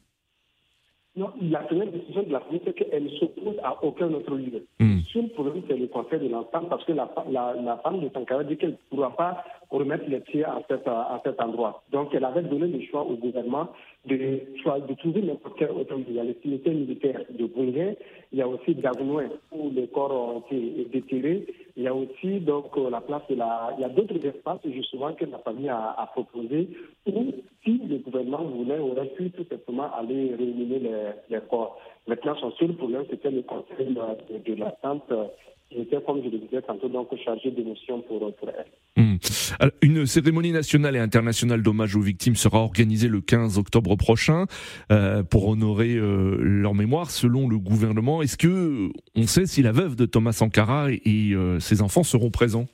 Non, 1.17 1.31
la 1.41 1.61
première 1.61 1.91
décision 1.91 2.21
de 2.21 2.31
la 2.31 2.39
famille, 2.41 2.61
c'est 2.63 2.73
qu'elle 2.73 3.03
ne 3.03 3.09
s'oppose 3.09 3.55
à 3.63 3.83
aucun 3.83 4.13
autre 4.13 4.35
lieu. 4.35 4.63
Hmm. 4.79 4.97
Le 4.97 5.01
seul 5.11 5.29
problème, 5.29 5.63
c'est 5.67 5.75
le 5.75 5.87
conseil 5.87 6.19
de 6.19 6.29
l'ensemble, 6.29 6.67
parce 6.69 6.85
que 6.85 6.91
la, 6.93 7.09
la, 7.31 7.77
femme 7.77 8.01
de 8.01 8.09
Sankara 8.13 8.43
dit 8.43 8.55
qu'elle 8.55 8.71
ne 8.71 8.95
pourra 8.95 9.15
pas 9.15 9.43
remettre 9.71 10.05
les 10.07 10.19
pieds 10.19 10.45
à 10.45 10.61
cet, 10.69 10.87
à 10.87 11.19
cet 11.25 11.41
endroit. 11.41 11.83
Donc, 11.91 12.13
elle 12.13 12.23
avait 12.23 12.43
donné 12.43 12.67
le 12.67 12.81
choix 12.85 13.01
au 13.01 13.15
gouvernement 13.15 13.67
de, 14.05 14.15
de 14.15 14.93
trouver 14.93 15.23
n'importe 15.23 15.55
quel 15.57 15.71
autre 15.71 15.95
lieu. 15.95 16.05
Il 16.07 16.15
y 16.15 16.19
a 16.19 16.23
le 16.23 16.35
cimetière 16.41 16.75
militaire 16.75 17.21
de 17.31 17.45
Bungé, 17.47 17.97
Il 18.31 18.37
y 18.37 18.41
a 18.43 18.47
aussi 18.47 18.75
Gagouin 18.75 19.29
où 19.51 19.71
les 19.71 19.87
corps 19.87 20.11
ont 20.11 20.39
été 20.41 20.87
déterrés. 20.93 21.47
Il 21.75 21.83
y 21.83 21.87
a 21.87 21.93
aussi 21.93 22.39
donc 22.39 22.75
la 22.77 23.01
place 23.01 23.21
de 23.29 23.35
la. 23.35 23.73
Il 23.77 23.81
y 23.81 23.85
a 23.85 23.89
d'autres 23.89 24.23
espaces 24.25 24.59
justement 24.65 25.13
que 25.13 25.25
la 25.25 25.37
famille 25.39 25.69
a, 25.69 25.95
a 25.97 26.07
proposé 26.07 26.69
où 27.05 27.33
si 27.63 27.81
le 27.87 27.97
gouvernement 27.97 28.16
voulait, 28.27 28.79
aurait 28.79 29.07
pu 29.07 29.29
tout 29.31 29.45
simplement 29.49 29.91
aller 29.93 30.35
réunir 30.35 30.79
les, 30.81 31.35
les 31.35 31.41
corps. 31.49 31.79
Maintenant, 32.07 32.35
son 32.39 32.51
seul 32.51 32.73
problème, 32.75 33.03
c'était 33.09 33.31
le 33.31 33.41
conseil 33.41 33.87
de, 33.87 34.53
de 34.53 34.59
l'attente 34.59 35.11
qui 35.69 35.81
était, 35.81 36.01
comme 36.05 36.23
je 36.23 36.29
le 36.29 36.37
disais 36.39 36.61
tantôt, 36.61 36.87
donc 36.87 37.09
chargé 37.23 37.51
de 37.51 37.61
mission 37.61 38.01
pour, 38.01 38.33
pour 38.35 38.49
elle. 38.49 38.65
Hmm. 38.95 39.17
une 39.81 40.05
cérémonie 40.05 40.51
nationale 40.51 40.95
et 40.95 40.99
internationale 40.99 41.61
d'hommage 41.61 41.95
aux 41.95 42.01
victimes 42.01 42.35
sera 42.35 42.59
organisée 42.59 43.09
le 43.09 43.21
15 43.21 43.57
octobre 43.57 43.95
prochain 43.95 44.45
euh, 44.91 45.23
pour 45.23 45.47
honorer 45.47 45.93
euh, 45.93 46.37
leur 46.39 46.73
mémoire 46.73 47.11
selon 47.11 47.47
le 47.47 47.57
gouvernement. 47.57 48.21
Est-ce 48.21 48.37
que 48.37 48.89
on 49.15 49.27
sait 49.27 49.45
si 49.45 49.61
la 49.61 49.71
veuve 49.71 49.95
de 49.95 50.05
Thomas 50.05 50.31
Sankara 50.31 50.91
et, 50.91 51.01
et 51.05 51.33
euh, 51.33 51.59
ses 51.59 51.81
enfants 51.81 52.03
seront 52.03 52.31
présents? 52.31 52.65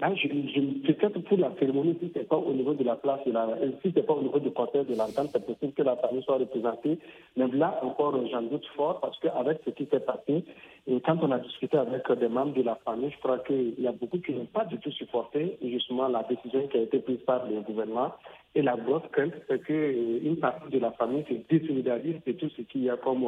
Là, 0.00 0.14
je, 0.14 0.26
je, 0.26 0.92
peut-être 0.92 1.18
pour 1.20 1.38
la 1.38 1.52
cérémonie, 1.58 1.96
si 2.00 2.10
ce 2.12 2.20
n'est 2.20 2.24
pas 2.24 2.36
au 2.36 2.52
niveau 2.52 2.74
de 2.74 2.82
la 2.82 2.96
place, 2.96 3.20
de 3.26 3.32
la, 3.32 3.46
si 3.82 3.90
ce 3.90 3.96
n'est 3.96 4.02
pas 4.02 4.14
au 4.14 4.22
niveau 4.22 4.38
du 4.38 4.50
cortège 4.50 4.86
de 4.86 4.96
l'entente, 4.96 5.28
c'est 5.32 5.44
possible 5.44 5.72
que 5.72 5.82
la 5.82 5.96
famille 5.96 6.22
soit 6.22 6.38
représentée. 6.38 6.98
Mais 7.36 7.46
là, 7.48 7.78
encore, 7.82 8.14
j'en 8.30 8.42
doute 8.42 8.66
fort 8.74 9.00
parce 9.00 9.18
qu'avec 9.20 9.60
ce 9.64 9.70
qui 9.70 9.86
s'est 9.86 10.00
passé, 10.00 10.44
et 10.86 11.00
quand 11.02 11.18
on 11.22 11.30
a 11.30 11.38
discuté 11.38 11.76
avec 11.76 12.10
des 12.10 12.28
membres 12.28 12.54
de 12.54 12.62
la 12.62 12.74
famille, 12.76 13.10
je 13.10 13.18
crois 13.18 13.38
qu'il 13.40 13.78
y 13.78 13.86
a 13.86 13.92
beaucoup 13.92 14.18
qui 14.18 14.32
n'ont 14.32 14.46
pas 14.46 14.64
du 14.64 14.78
tout 14.78 14.90
supporté 14.90 15.58
justement 15.62 16.08
la 16.08 16.22
décision 16.24 16.66
qui 16.68 16.78
a 16.78 16.82
été 16.82 16.98
prise 16.98 17.20
par 17.26 17.46
le 17.46 17.60
gouvernement. 17.60 18.12
Et 18.54 18.60
la 18.60 18.76
grosse 18.76 19.02
crainte, 19.12 19.32
c'est 19.48 19.62
qu'une 19.62 20.36
partie 20.36 20.70
de 20.70 20.78
la 20.78 20.92
famille 20.92 21.24
se 21.28 21.34
désolidarise 21.48 22.16
de 22.26 22.32
tout 22.32 22.50
ce 22.50 22.62
qu'il 22.62 22.84
y 22.84 22.90
a 22.90 22.98
comme 22.98 23.26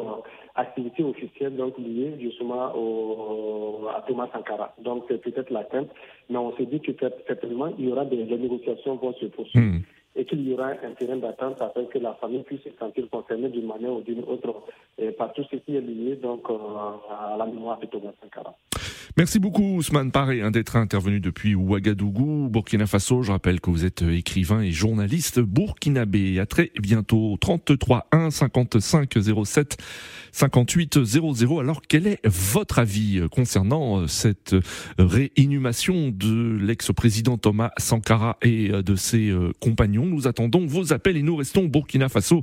activité 0.54 1.02
officielle 1.02 1.56
donc 1.56 1.78
liée 1.78 2.14
justement 2.20 2.72
au, 2.76 3.88
à 3.88 4.02
Thomas 4.06 4.28
Sankara. 4.32 4.74
Donc 4.82 5.04
c'est 5.08 5.20
peut-être 5.22 5.50
la 5.50 5.64
crainte, 5.64 5.88
mais 6.28 6.36
on 6.36 6.54
s'est 6.56 6.66
dit 6.66 6.80
que 6.80 6.92
certainement 7.26 7.72
il 7.78 7.88
y 7.88 7.92
aura 7.92 8.04
des, 8.04 8.24
des 8.24 8.36
négociations 8.36 8.96
vont 8.96 9.14
se 9.14 9.26
poursuivre. 9.26 9.66
Mmh 9.66 9.80
et 10.16 10.24
qu'il 10.24 10.48
y 10.48 10.52
aura 10.52 10.68
un 10.68 10.92
terrain 10.92 11.16
d'attente 11.16 11.60
afin 11.60 11.84
que 11.86 11.98
la 11.98 12.14
famille 12.14 12.44
puisse 12.44 12.62
se 12.62 12.70
sentir 12.78 13.08
concernée 13.10 13.48
d'une 13.48 13.66
manière 13.66 13.92
ou 13.92 14.00
d'une 14.00 14.22
autre 14.22 14.62
par 15.18 15.32
tout 15.32 15.42
ce 15.50 15.56
qui 15.56 15.76
est 15.76 15.80
lié 15.80 16.16
donc, 16.16 16.48
à 16.48 17.36
la 17.36 17.46
mémoire 17.46 17.80
de 17.80 17.86
Thomas 17.86 18.12
Sankara. 18.22 18.54
Merci 19.16 19.38
beaucoup 19.38 19.76
Ousmane 19.76 20.10
Paré 20.10 20.42
d'être 20.50 20.74
intervenu 20.74 21.20
depuis 21.20 21.54
Ouagadougou, 21.54 22.48
Burkina 22.48 22.88
Faso. 22.88 23.22
Je 23.22 23.30
rappelle 23.30 23.60
que 23.60 23.70
vous 23.70 23.84
êtes 23.84 24.02
écrivain 24.02 24.60
et 24.60 24.72
journaliste 24.72 25.38
burkinabé. 25.38 26.40
À 26.40 26.46
très 26.46 26.72
bientôt. 26.82 27.36
33 27.40 28.08
1 28.10 28.32
55 28.32 29.14
07 29.44 29.76
58 30.32 31.04
00. 31.04 31.60
Alors 31.60 31.82
quel 31.88 32.08
est 32.08 32.26
votre 32.26 32.80
avis 32.80 33.22
concernant 33.30 34.08
cette 34.08 34.56
réinhumation 34.98 36.08
de 36.08 36.58
l'ex-président 36.60 37.38
Thomas 37.38 37.70
Sankara 37.76 38.36
et 38.42 38.70
de 38.70 38.96
ses 38.96 39.32
compagnons? 39.60 40.06
Nous 40.06 40.26
attendons 40.26 40.66
vos 40.66 40.92
appels 40.92 41.16
et 41.16 41.22
nous 41.22 41.36
restons 41.36 41.66
au 41.66 41.68
Burkina 41.68 42.08
Faso 42.08 42.42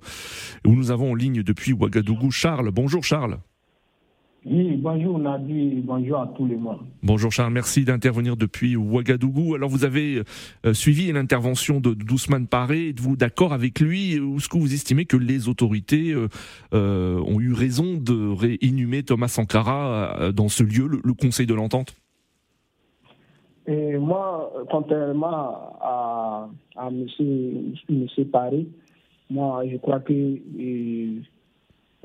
où 0.65 0.73
nous 0.73 0.89
avons 0.89 1.11
en 1.11 1.15
ligne 1.15 1.43
depuis 1.43 1.73
Ouagadougou 1.73 2.31
Charles. 2.31 2.71
Bonjour 2.71 3.03
Charles. 3.03 3.39
Oui, 4.43 4.75
bonjour 4.77 5.19
Nabi, 5.19 5.83
bonjour 5.83 6.17
à 6.17 6.33
tout 6.35 6.47
le 6.47 6.57
monde. 6.57 6.79
Bonjour 7.03 7.31
Charles, 7.31 7.53
merci 7.53 7.85
d'intervenir 7.85 8.35
depuis 8.35 8.75
Ouagadougou. 8.75 9.53
Alors 9.53 9.69
vous 9.69 9.85
avez 9.85 10.23
euh, 10.65 10.73
suivi 10.73 11.11
l'intervention 11.11 11.79
de 11.79 11.93
d'Ousmane 11.93 12.47
Paré, 12.47 12.89
êtes-vous 12.89 13.15
d'accord 13.15 13.53
avec 13.53 13.79
lui? 13.79 14.19
Ou 14.19 14.37
est-ce 14.37 14.49
que 14.49 14.57
vous 14.57 14.73
estimez 14.73 15.05
que 15.05 15.15
les 15.15 15.47
autorités 15.47 16.11
euh, 16.11 16.27
euh, 16.73 17.19
ont 17.19 17.39
eu 17.39 17.53
raison 17.53 17.97
de 17.97 18.35
réinhumer 18.35 19.03
Thomas 19.03 19.27
Sankara 19.27 20.31
dans 20.33 20.49
ce 20.49 20.63
lieu, 20.63 20.87
le, 20.87 21.01
le 21.03 21.13
Conseil 21.13 21.45
de 21.45 21.53
l'Entente? 21.53 21.95
Et 23.67 23.99
moi, 23.99 24.51
contrairement 24.71 25.77
à, 25.81 26.49
à 26.77 26.89
monsieur, 26.89 27.75
monsieur 27.89 28.25
Paré, 28.25 28.67
moi 29.29 29.63
je 29.71 29.77
crois 29.77 29.99
que... 29.99 30.11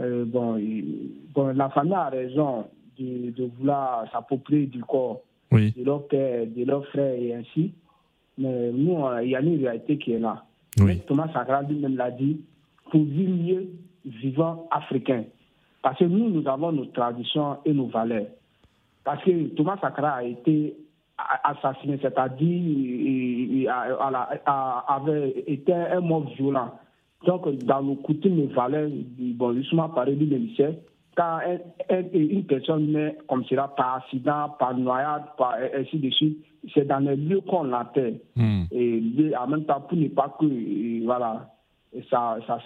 Euh, 0.01 0.25
bon, 0.27 0.61
bon, 1.35 1.57
la 1.57 1.71
famille 1.71 1.95
a 1.95 2.09
raison 2.09 2.67
de, 2.99 3.31
de 3.31 3.51
vouloir 3.59 4.11
s'approprier 4.13 4.67
du 4.67 4.83
corps 4.83 5.23
oui. 5.53 5.73
de, 5.77 5.85
leur 5.85 6.07
père, 6.07 6.47
de 6.47 6.65
leur 6.65 6.87
frère 6.89 7.15
et 7.15 7.35
ainsi. 7.35 7.73
Mais 8.39 8.71
nous, 8.73 8.99
il 9.23 9.31
y 9.31 9.37
a 9.37 9.41
une 9.41 9.59
réalité 9.59 9.97
qui 9.99 10.13
est 10.13 10.19
là. 10.19 10.45
Oui. 10.79 11.01
Thomas 11.07 11.29
Sankara 11.33 11.63
lui-même 11.63 11.97
l'a 11.97 12.11
dit, 12.11 12.41
pour 12.91 13.03
vivre 13.03 13.33
mieux, 13.35 13.69
vivant 14.05 14.69
africain. 14.71 15.25
Parce 15.83 15.99
que 15.99 16.05
nous, 16.05 16.29
nous 16.29 16.47
avons 16.49 16.73
nos 16.73 16.87
traditions 16.87 17.59
et 17.65 17.73
nos 17.73 17.87
valeurs. 17.87 18.27
Parce 19.05 19.23
que 19.25 19.49
Thomas 19.55 19.79
Sankara 19.81 20.17
a 20.17 20.25
été 20.25 20.77
assassiné, 21.45 21.99
c'est-à-dire 22.03 23.73
avait 24.89 25.45
été 25.47 25.73
un 25.73 26.01
mort 26.01 26.29
violent. 26.37 26.73
Donc, 27.25 27.49
dans 27.65 27.83
nos 27.83 27.97
coutumes 27.97 28.41
et 28.41 28.47
valeurs, 28.47 28.91
bon, 29.19 29.55
justement, 29.55 29.89
par 29.89 30.07
du 30.07 30.15
lycée, 30.15 30.79
quand 31.17 31.39
une 32.13 32.45
personne 32.45 32.93
naît 32.93 33.17
comme 33.27 33.45
cela 33.47 33.69
par 33.69 33.97
accident, 33.97 34.51
par 34.59 34.77
noyade, 34.77 35.25
par 35.39 35.55
ainsi 35.75 35.99
de 35.99 36.11
suite, 36.11 36.45
c'est 36.75 36.87
dans 36.87 36.99
les 36.99 37.17
lieux 37.17 37.41
qu'on 37.41 37.65
l'appelle. 37.65 38.21
Mm. 38.37 38.65
Et 38.71 39.33
en 39.37 39.47
même 39.47 39.65
temps, 39.65 39.81
pour 39.81 39.97
ne 39.97 40.09
pas 40.09 40.37
que, 40.39 41.05
voilà, 41.05 41.49
ça, 42.11 42.37
ça, 42.47 42.59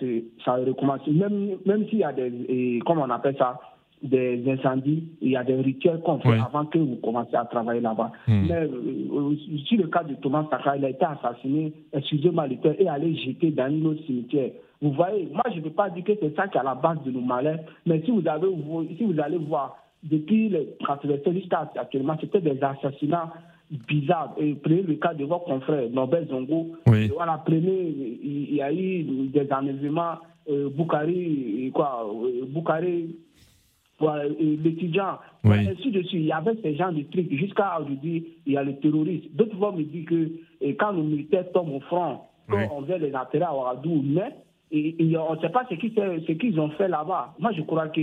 ça 0.44 0.54
recommence. 0.54 1.06
Même, 1.06 1.58
même 1.64 1.88
s'il 1.88 1.98
y 1.98 2.04
a 2.04 2.12
des, 2.12 2.32
et, 2.48 2.80
comment 2.84 3.02
on 3.02 3.10
appelle 3.10 3.36
ça, 3.38 3.60
des 4.02 4.42
incendies, 4.50 5.04
il 5.20 5.30
y 5.32 5.36
a 5.36 5.44
des 5.44 5.56
rituels 5.56 6.00
qu'on 6.00 6.18
fait 6.20 6.30
Oui. 6.30 6.38
avant 6.38 6.64
que 6.64 6.78
vous 6.78 6.96
commenciez 6.96 7.36
à 7.36 7.44
travailler 7.44 7.80
là-bas. 7.80 8.12
Mm. 8.26 8.46
Mais 8.48 8.54
euh, 8.54 9.34
si 9.68 9.76
le 9.76 9.88
cas 9.88 10.04
de 10.04 10.14
Thomas 10.14 10.46
Sankara, 10.50 10.76
il 10.76 10.84
a 10.84 10.90
été 10.90 11.04
assassiné, 11.04 11.72
excusez-moi 11.92 12.46
le 12.46 12.56
et 12.80 12.88
allé 12.88 13.14
jeter 13.16 13.50
dans 13.50 13.64
un 13.64 13.84
autre 13.84 14.02
cimetière. 14.06 14.50
Vous 14.80 14.92
voyez, 14.92 15.28
moi 15.32 15.42
je 15.52 15.58
ne 15.58 15.64
veux 15.64 15.70
pas 15.70 15.90
dire 15.90 16.04
que 16.04 16.12
c'est 16.20 16.34
ça 16.34 16.48
qui 16.48 16.56
est 16.56 16.60
à 16.60 16.64
la 16.64 16.74
base 16.74 17.02
de 17.04 17.10
nos 17.10 17.20
malheurs, 17.20 17.58
mais 17.84 18.00
si 18.02 18.10
vous, 18.10 18.26
avez, 18.26 18.48
si 18.96 19.04
vous 19.04 19.20
allez 19.20 19.36
voir, 19.36 19.76
depuis 20.02 20.48
le 20.48 20.76
87 20.86 21.32
jusqu'à 21.34 21.70
actuellement, 21.76 22.16
c'était 22.20 22.40
des 22.40 22.58
assassinats 22.62 23.30
bizarres. 23.70 24.34
Et 24.38 24.54
prenez 24.54 24.82
le 24.82 24.94
cas 24.94 25.14
de 25.14 25.24
votre 25.24 25.44
confrère, 25.44 25.88
Norbert 25.90 26.26
Zongo. 26.28 26.72
Oui. 26.86 27.08
Voilà, 27.14 27.42
prenez, 27.44 28.18
il 28.22 28.54
y 28.54 28.62
a 28.62 28.72
eu 28.72 29.02
des 29.02 29.46
enlèvements, 29.52 30.14
euh, 30.48 30.70
Boukari, 30.70 31.70
quoi, 31.74 32.06
euh, 32.08 32.46
Boukari, 32.46 33.14
l'étudiant, 34.62 35.18
Oui. 35.44 35.68
ainsi 35.68 35.90
de 35.90 36.02
suite. 36.02 36.22
Il 36.22 36.26
y 36.26 36.32
avait 36.32 36.56
ces 36.62 36.74
gens 36.76 36.92
de 36.92 37.02
trucs. 37.02 37.30
Jusqu'à 37.32 37.78
aujourd'hui, 37.80 38.26
il 38.46 38.52
y 38.54 38.56
a 38.56 38.62
le 38.62 38.76
terroriste. 38.76 39.34
D'autres 39.34 39.56
vont 39.56 39.72
me 39.72 39.82
dire 39.82 40.04
que 40.06 40.30
et 40.60 40.74
quand 40.76 40.92
nos 40.92 41.02
militaires 41.02 41.50
tombent 41.52 41.74
au 41.74 41.80
front, 41.80 42.20
quand 42.48 42.56
Oui. 42.58 42.64
on 42.72 42.80
vient 42.82 42.98
les 42.98 43.14
atterrir 43.14 43.48
à 43.50 43.56
Ouagadougou, 43.56 44.02
mais 44.06 44.34
et, 44.72 44.94
et 44.98 45.16
on 45.18 45.34
ne 45.34 45.40
sait 45.40 45.48
pas 45.48 45.66
ce 45.68 45.74
qu'ils 45.74 45.92
ce 45.94 46.32
qu'ils 46.32 46.58
ont 46.60 46.70
fait 46.70 46.88
là-bas. 46.88 47.34
Moi, 47.38 47.52
je 47.52 47.62
crois 47.62 47.88
que 47.88 48.00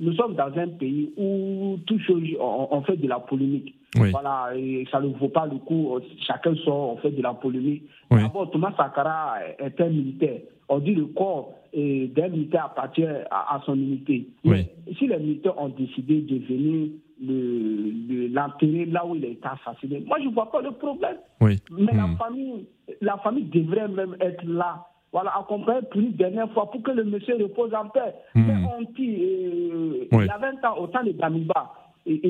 nous 0.00 0.12
sommes 0.14 0.34
dans 0.34 0.52
un 0.58 0.68
pays 0.68 1.10
où 1.16 1.78
tout 1.86 1.98
chose, 2.00 2.22
on, 2.40 2.68
on 2.70 2.80
fait 2.82 2.96
de 2.96 3.06
la 3.08 3.18
polémique. 3.20 3.74
Oui. 3.98 4.10
Voilà, 4.10 4.50
et 4.56 4.86
ça 4.90 5.00
ne 5.00 5.08
vaut 5.14 5.28
pas 5.28 5.46
le 5.46 5.56
coup. 5.58 5.98
Chacun 6.26 6.54
sort, 6.56 6.92
on 6.94 6.96
fait 6.98 7.10
de 7.12 7.22
la 7.22 7.32
polémique. 7.34 7.84
Oui. 8.10 8.20
D'abord, 8.22 8.50
Thomas 8.50 8.72
Sankara 8.76 9.36
est 9.58 9.80
un 9.80 9.88
militaire. 9.88 10.40
On 10.68 10.78
dit 10.80 10.94
le 10.94 11.06
corps 11.06 11.54
d'un 11.72 12.28
militaire 12.28 12.66
appartient 12.66 13.04
à, 13.06 13.54
à 13.54 13.62
son 13.64 13.74
unité. 13.74 14.26
Oui. 14.44 14.66
Si 14.98 15.06
les 15.06 15.16
militaires 15.18 15.58
ont 15.60 15.68
décidé 15.68 16.20
de 16.22 16.36
venir 16.44 16.88
le- 17.22 17.92
le- 18.08 18.26
l'enterrer 18.28 18.84
là 18.86 19.06
où 19.06 19.14
il 19.14 19.24
a 19.24 19.28
été 19.28 19.46
assassiné, 19.48 20.02
moi 20.06 20.18
je 20.22 20.28
ne 20.28 20.34
vois 20.34 20.50
pas 20.50 20.60
le 20.60 20.72
problème. 20.72 21.16
Mais 21.40 21.56
la 21.94 22.06
Mm. 22.08 22.16
famille, 22.16 22.66
la 23.00 23.16
famille 23.18 23.44
devrait 23.44 23.88
même 23.88 24.16
être 24.20 24.44
là. 24.44 24.84
Voilà, 25.12 25.32
pour 25.48 25.60
une 26.00 26.12
dernière 26.12 26.50
fois 26.52 26.70
pour 26.70 26.82
que 26.82 26.90
le 26.90 27.04
monsieur 27.04 27.36
repose 27.42 27.72
en 27.72 27.88
paix. 27.88 28.12
Mm. 28.34 28.42
Mais 28.46 28.54
on 28.76 28.82
dit, 28.82 29.16
euh, 29.20 30.08
Oui. 30.12 30.24
il 30.24 30.26
y 30.26 30.30
a 30.30 30.38
20 30.38 30.62
ans, 30.68 30.76
au 30.78 30.88
temps 30.88 31.04
de 31.04 31.12
Damiba, 31.12 31.72
il, 32.06 32.20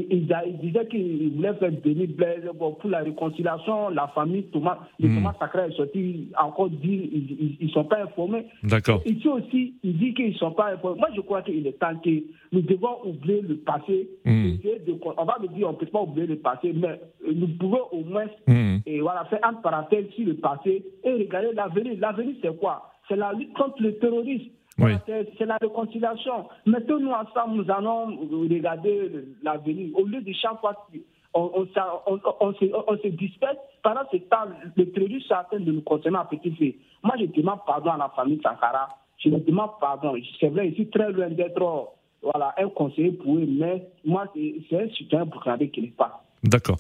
il 0.47 0.59
disait 0.59 0.87
qu'il 0.89 1.33
voulait 1.37 1.55
faire 1.55 1.71
Denis 1.85 2.07
Blaise 2.07 2.43
pour 2.59 2.79
la 2.89 2.99
réconciliation, 3.01 3.91
la 3.91 4.09
famille, 4.09 4.45
Thomas, 4.45 4.79
le 4.99 5.09
Mm. 5.09 5.15
Thomas 5.17 5.35
Sacré 5.39 5.69
est 5.69 5.77
sorti 5.77 6.29
encore 6.41 6.71
dire 6.71 7.03
ils 7.13 7.57
ne 7.61 7.69
sont 7.69 7.85
pas 7.85 8.03
informés. 8.03 8.47
D'accord. 8.63 9.03
Ici 9.07 9.29
aussi, 9.29 9.75
il 9.83 9.99
dit 9.99 10.15
qu'ils 10.15 10.29
ne 10.33 10.35
sont 10.39 10.53
pas 10.53 10.73
informés. 10.73 10.99
Moi, 11.01 11.09
je 11.15 11.21
crois 11.21 11.43
qu'il 11.43 11.67
est 11.67 11.79
temps 11.79 11.97
que 12.03 12.11
nous 12.53 12.63
devons 12.63 13.05
oublier 13.05 13.43
le 13.43 13.57
passé. 13.59 14.09
Mm. 14.25 14.53
De- 14.87 14.99
on 15.17 15.25
va 15.25 15.37
me 15.41 15.49
dire 15.49 15.69
on 15.69 15.73
ne 15.73 15.77
peut 15.77 15.87
pas 15.87 16.03
oublier 16.03 16.27
le 16.27 16.37
passé, 16.37 16.73
mais 16.75 16.89
euh, 17.29 17.33
nous 17.35 17.49
pouvons 17.59 17.83
au 17.93 18.03
moins 18.05 18.27
Mm. 18.47 18.79
et 18.87 19.01
voilà, 19.01 19.25
faire 19.27 19.41
un 19.43 19.55
parenthèse 19.55 20.09
sur 20.17 20.27
le 20.27 20.35
passé 20.35 20.85
et 21.05 21.13
regarder 21.13 21.53
l'avenir. 21.55 21.95
L'avenir, 21.99 22.35
c'est 22.43 22.57
quoi? 22.59 22.91
C'est 23.09 23.17
la 23.17 23.33
lutte 23.33 23.53
contre 23.55 23.81
le 23.83 23.95
terrorisme. 23.99 24.51
C'est 24.79 25.47
la 25.47 25.57
réconciliation. 25.57 26.49
Mettons-nous 26.67 27.11
ensemble, 27.11 27.63
nous 27.63 27.71
allons 27.71 28.19
regarder 28.31 29.11
l'avenir. 29.43 29.97
Au 29.97 30.05
lieu 30.05 30.21
de 30.21 30.33
chaque 30.33 30.61
fois, 30.61 30.87
on, 31.35 31.67
se, 31.67 33.09
disperse. 33.09 33.57
Pendant 33.83 34.03
ce 34.13 34.17
temps, 34.19 34.47
le 34.77 34.91
terrorisme 34.91 35.35
est 35.53 35.59
de 35.61 35.73
nous 35.73 35.83
concerner 35.83 36.19
à 36.19 36.25
petit 36.25 36.51
feu. 36.55 36.75
Moi, 37.03 37.15
je 37.19 37.27
demande 37.27 37.61
pardon 37.67 37.91
à 37.91 37.97
la 37.97 38.09
famille 38.15 38.41
Sankara. 38.43 38.89
Je 39.19 39.31
demande 39.31 39.71
pardon. 39.81 40.15
C'est 40.41 40.49
vrai, 40.49 40.69
je 40.71 40.75
suis 40.75 40.91
très 40.91 41.11
loin 41.11 41.29
d'être 41.29 41.93
voilà, 42.23 42.55
un 42.59 42.69
conseiller 42.69 43.13
pour 43.13 43.37
eux, 43.37 43.47
mais 43.47 43.87
moi, 44.05 44.27
c'est 44.35 44.77
un 44.77 44.89
citoyen 44.91 45.25
burkinabé 45.25 45.71
qui 45.71 45.83
n'est 45.83 45.89
pas. 45.89 46.26
D'accord. 46.47 46.79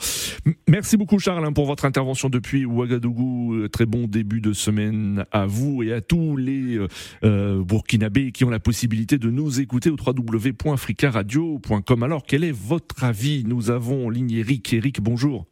Merci 0.68 0.96
beaucoup 0.96 1.18
Charles 1.18 1.44
hein, 1.44 1.52
pour 1.52 1.66
votre 1.66 1.84
intervention 1.84 2.28
depuis 2.28 2.64
Ouagadougou. 2.64 3.54
Euh, 3.54 3.68
très 3.68 3.86
bon 3.86 4.06
début 4.06 4.40
de 4.40 4.52
semaine 4.52 5.24
à 5.32 5.46
vous 5.46 5.82
et 5.82 5.92
à 5.92 6.00
tous 6.00 6.36
les 6.36 6.76
euh, 6.76 6.86
euh, 7.24 7.64
Burkinabés 7.64 8.30
qui 8.32 8.44
ont 8.44 8.50
la 8.50 8.60
possibilité 8.60 9.18
de 9.18 9.30
nous 9.30 9.60
écouter 9.60 9.90
au 9.90 9.96
www.africaradio.com. 9.96 12.02
Alors 12.02 12.24
quel 12.24 12.44
est 12.44 12.52
votre 12.52 13.04
avis? 13.04 13.44
Nous 13.44 13.70
avons 13.70 14.06
en 14.06 14.10
ligne 14.10 14.32
Eric. 14.32 14.72
Eric, 14.72 15.00
bonjour. 15.00 15.46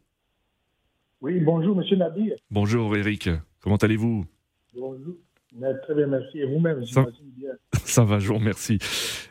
Oui, 1.21 1.39
bonjour 1.39 1.75
Monsieur 1.75 1.97
Nadir. 1.97 2.35
Bonjour 2.51 2.95
Eric. 2.95 3.29
Comment 3.61 3.77
allez-vous? 3.77 4.25
Bonjour. 4.75 5.15
Très 5.83 5.95
bien, 5.95 6.07
merci. 6.07 6.39
Et 6.39 6.45
vous-même, 6.45 6.83
j'imagine 6.83 7.29
bien. 7.37 7.51
Ça 7.85 8.03
va, 8.03 8.19
je 8.19 8.27
vous 8.27 8.35
remercie. 8.35 8.77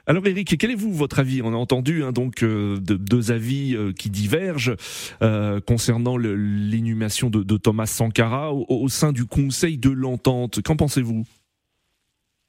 Alors 0.07 0.26
Eric, 0.26 0.57
quel 0.59 0.71
est 0.71 0.75
vous 0.75 0.93
votre 0.93 1.19
avis? 1.19 1.43
On 1.43 1.52
a 1.52 1.57
entendu 1.57 2.02
hein, 2.02 2.12
donc 2.12 2.43
euh, 2.43 2.78
deux 2.81 3.31
avis 3.31 3.76
euh, 3.76 3.93
qui 3.93 4.11
divergent 4.11 4.75
euh, 5.23 5.61
concernant 5.61 6.16
l'inhumation 6.16 7.31
de, 7.31 7.57
Thomas 7.57 7.87
Sankara 7.87 8.54
au, 8.54 8.88
sein 8.88 9.12
du 9.12 9.26
Conseil 9.26 9.76
de 9.76 9.90
l'entente. 9.90 10.62
Qu'en 10.62 10.76
pensez-vous? 10.76 11.25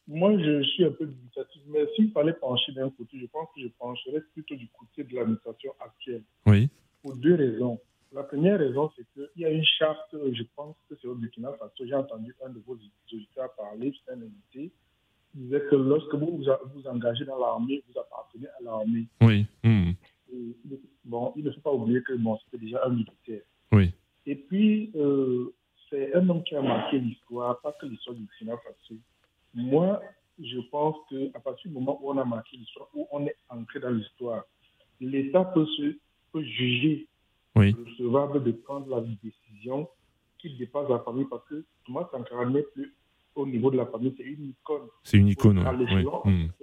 Moi, 0.07 0.37
je 0.37 0.63
suis 0.63 0.85
un 0.85 0.91
peu 0.91 1.05
dubitatif, 1.05 1.61
mais 1.67 1.79
s'il 1.95 2.11
fallait 2.11 2.33
pencher 2.33 2.71
d'un 2.73 2.89
côté, 2.91 3.17
je 3.19 3.25
pense 3.25 3.47
que 3.55 3.61
je 3.61 3.67
pencherais 3.79 4.21
plutôt 4.33 4.55
du 4.55 4.67
côté 4.69 5.03
de 5.03 5.15
l'administration 5.15 5.71
actuelle. 5.79 6.23
Oui. 6.45 6.69
Pour 7.01 7.15
deux 7.15 7.35
raisons. 7.35 7.79
La 8.15 8.23
première 8.23 8.57
raison, 8.57 8.89
c'est 8.95 9.05
qu'il 9.13 9.41
y 9.41 9.45
a 9.45 9.49
une 9.49 9.65
charte, 9.65 10.13
je 10.13 10.43
pense 10.55 10.77
que 10.87 10.95
c'est 11.01 11.07
au 11.07 11.15
Burkina 11.15 11.51
Faso, 11.59 11.85
j'ai 11.85 11.93
entendu 11.93 12.33
un 12.45 12.49
de 12.49 12.59
vos 12.65 12.77
auditeurs 13.11 13.53
parler, 13.57 13.93
c'est 14.05 14.13
un 14.13 14.21
invité, 14.21 14.71
il 15.35 15.41
disait 15.41 15.61
que 15.69 15.75
lorsque 15.75 16.15
vous 16.15 16.37
vous, 16.37 16.87
engagez 16.87 17.25
dans 17.25 17.37
l'armée, 17.37 17.83
vous 17.89 17.99
appartenez 17.99 18.47
à 18.47 18.63
l'armée. 18.63 19.07
Oui. 19.19 19.45
Hmm. 19.65 19.91
bon, 21.03 21.33
il 21.35 21.43
ne 21.43 21.51
faut 21.51 21.59
pas 21.59 21.73
oublier 21.73 22.01
que 22.03 22.13
bon, 22.13 22.39
c'était 22.45 22.63
déjà 22.63 22.85
un 22.85 22.91
militaire. 22.91 23.41
Oui. 23.73 23.91
Et 24.25 24.35
puis, 24.35 24.91
euh, 24.95 25.53
c'est 25.89 26.15
un 26.15 26.29
homme 26.29 26.43
qui 26.43 26.55
a 26.55 26.61
marqué 26.61 26.99
l'histoire, 26.99 27.59
pas 27.59 27.73
que 27.73 27.85
l'histoire 27.85 28.15
du 28.15 28.23
Burkina 28.23 28.55
Faso. 28.59 28.95
Moi, 29.53 30.01
je 30.39 30.59
pense 30.71 30.95
qu'à 31.09 31.39
partir 31.41 31.69
du 31.69 31.77
moment 31.77 31.99
où 32.01 32.11
on 32.11 32.17
a 32.17 32.23
marqué 32.23 32.55
l'histoire, 32.55 32.87
où 32.93 33.09
on 33.11 33.25
est 33.25 33.35
ancré 33.49 33.81
dans 33.81 33.89
l'histoire, 33.89 34.45
l'État 35.01 35.43
peut, 35.43 35.65
se, 35.65 35.97
peut 36.31 36.43
juger 36.43 37.09
oui. 37.55 37.75
recevable 37.85 38.43
de 38.43 38.51
prendre 38.51 38.89
la 38.89 39.01
décision 39.01 39.87
qui 40.37 40.55
dépasse 40.57 40.89
la 40.89 40.99
famille 40.99 41.25
parce 41.25 41.45
que 41.45 41.65
Thomas 41.85 42.07
Sankara 42.11 42.45
n'est 42.45 42.63
plus 42.63 42.93
au 43.35 43.45
niveau 43.45 43.69
de 43.69 43.77
la 43.77 43.85
famille, 43.85 44.13
c'est 44.17 44.23
une 44.23 44.49
icône. 44.49 44.87
C'est 45.03 45.17
une 45.17 45.27
icône, 45.27 45.59
oui. 45.59 46.05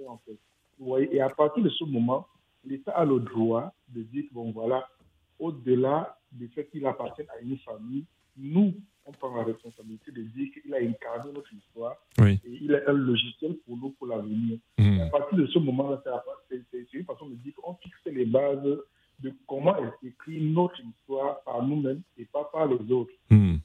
en 0.07 0.19
fait. 0.25 1.11
Et 1.11 1.21
à 1.21 1.29
partir 1.29 1.63
de 1.63 1.69
ce 1.69 1.83
moment, 1.83 2.27
l'État 2.65 2.91
a 2.91 3.05
le 3.05 3.19
droit 3.19 3.73
de 3.89 4.01
dire 4.03 4.25
bon 4.31 4.51
voilà, 4.51 4.87
au-delà 5.39 6.17
du 6.31 6.47
fait 6.49 6.67
qu'il 6.69 6.85
appartient 6.85 7.21
à 7.21 7.41
une 7.41 7.57
famille, 7.59 8.05
nous, 8.35 8.73
on 9.05 9.11
prend 9.11 9.35
la 9.35 9.43
responsabilité 9.43 10.11
de 10.11 10.21
dire 10.23 10.47
qu'il 10.53 10.73
a 10.73 10.77
incarné 10.77 11.31
notre 11.33 11.53
histoire 11.53 11.95
et 12.19 12.39
il 12.45 12.71
est 12.71 12.87
un 12.87 12.93
logiciel 12.93 13.57
pour 13.65 13.77
nous 13.77 13.91
pour 13.91 14.07
l'avenir. 14.07 14.57
Hmm. 14.77 15.01
À 15.01 15.05
partir 15.07 15.37
de 15.37 15.45
ce 15.47 15.59
moment-là, 15.59 16.01
c'est 16.49 16.93
une 16.93 17.05
façon 17.05 17.27
de 17.27 17.35
dire 17.35 17.53
qu'on 17.55 17.75
fixe 17.75 18.05
les 18.05 18.25
bases 18.25 18.79
écrit 20.33 20.51
notre 20.51 20.79
histoire 20.81 21.41
par 21.43 21.63
nous-mêmes 21.63 22.01
et 22.17 22.25
pas 22.25 22.49
par 22.51 22.67
les 22.67 22.91
autres. 22.91 23.13
Hmm. 23.29 23.55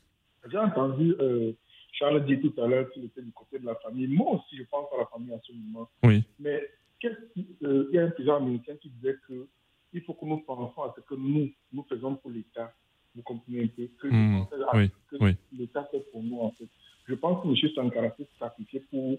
J'ai 0.50 0.58
entendu 0.58 1.14
euh, 1.20 1.52
Charles 1.92 2.24
dire 2.24 2.38
tout 2.40 2.60
à 2.60 2.66
l'heure 2.66 2.90
qu'il 2.90 3.04
était 3.04 3.22
du 3.22 3.32
côté 3.32 3.58
de 3.58 3.66
la 3.66 3.74
famille. 3.76 4.06
Moi 4.06 4.32
aussi, 4.32 4.56
je 4.56 4.62
pense 4.64 4.86
à 4.94 4.98
la 4.98 5.06
famille 5.06 5.32
en 5.32 5.40
ce 5.42 5.52
moment. 5.52 5.88
Oui. 6.02 6.22
Mais 6.38 6.62
euh, 7.04 7.88
il 7.90 7.94
y 7.94 7.98
a 7.98 8.04
un 8.04 8.10
président 8.10 8.36
américain 8.36 8.74
qui 8.80 8.90
disait 8.90 9.16
qu'il 9.26 10.02
faut 10.02 10.14
que 10.14 10.24
nous 10.24 10.38
pensions 10.38 10.82
à 10.82 10.94
ce 10.96 11.00
que 11.02 11.14
nous, 11.14 11.50
nous 11.72 11.84
faisons 11.88 12.16
pour 12.16 12.30
l'État. 12.30 12.72
Vous 13.14 13.22
comprenez 13.22 13.64
un 13.64 13.66
peu? 13.66 13.88
Que, 14.00 14.08
hmm. 14.08 14.46
que 15.10 15.16
l'État 15.52 15.84
fait 15.90 16.04
pour 16.12 16.22
nous, 16.22 16.40
en 16.40 16.50
fait. 16.52 16.68
Je 17.06 17.14
pense 17.14 17.42
que 17.42 17.48
M. 17.48 17.72
Sankara 17.74 18.10
s'est 18.16 18.28
sacrifié 18.38 18.80
pour 18.90 19.18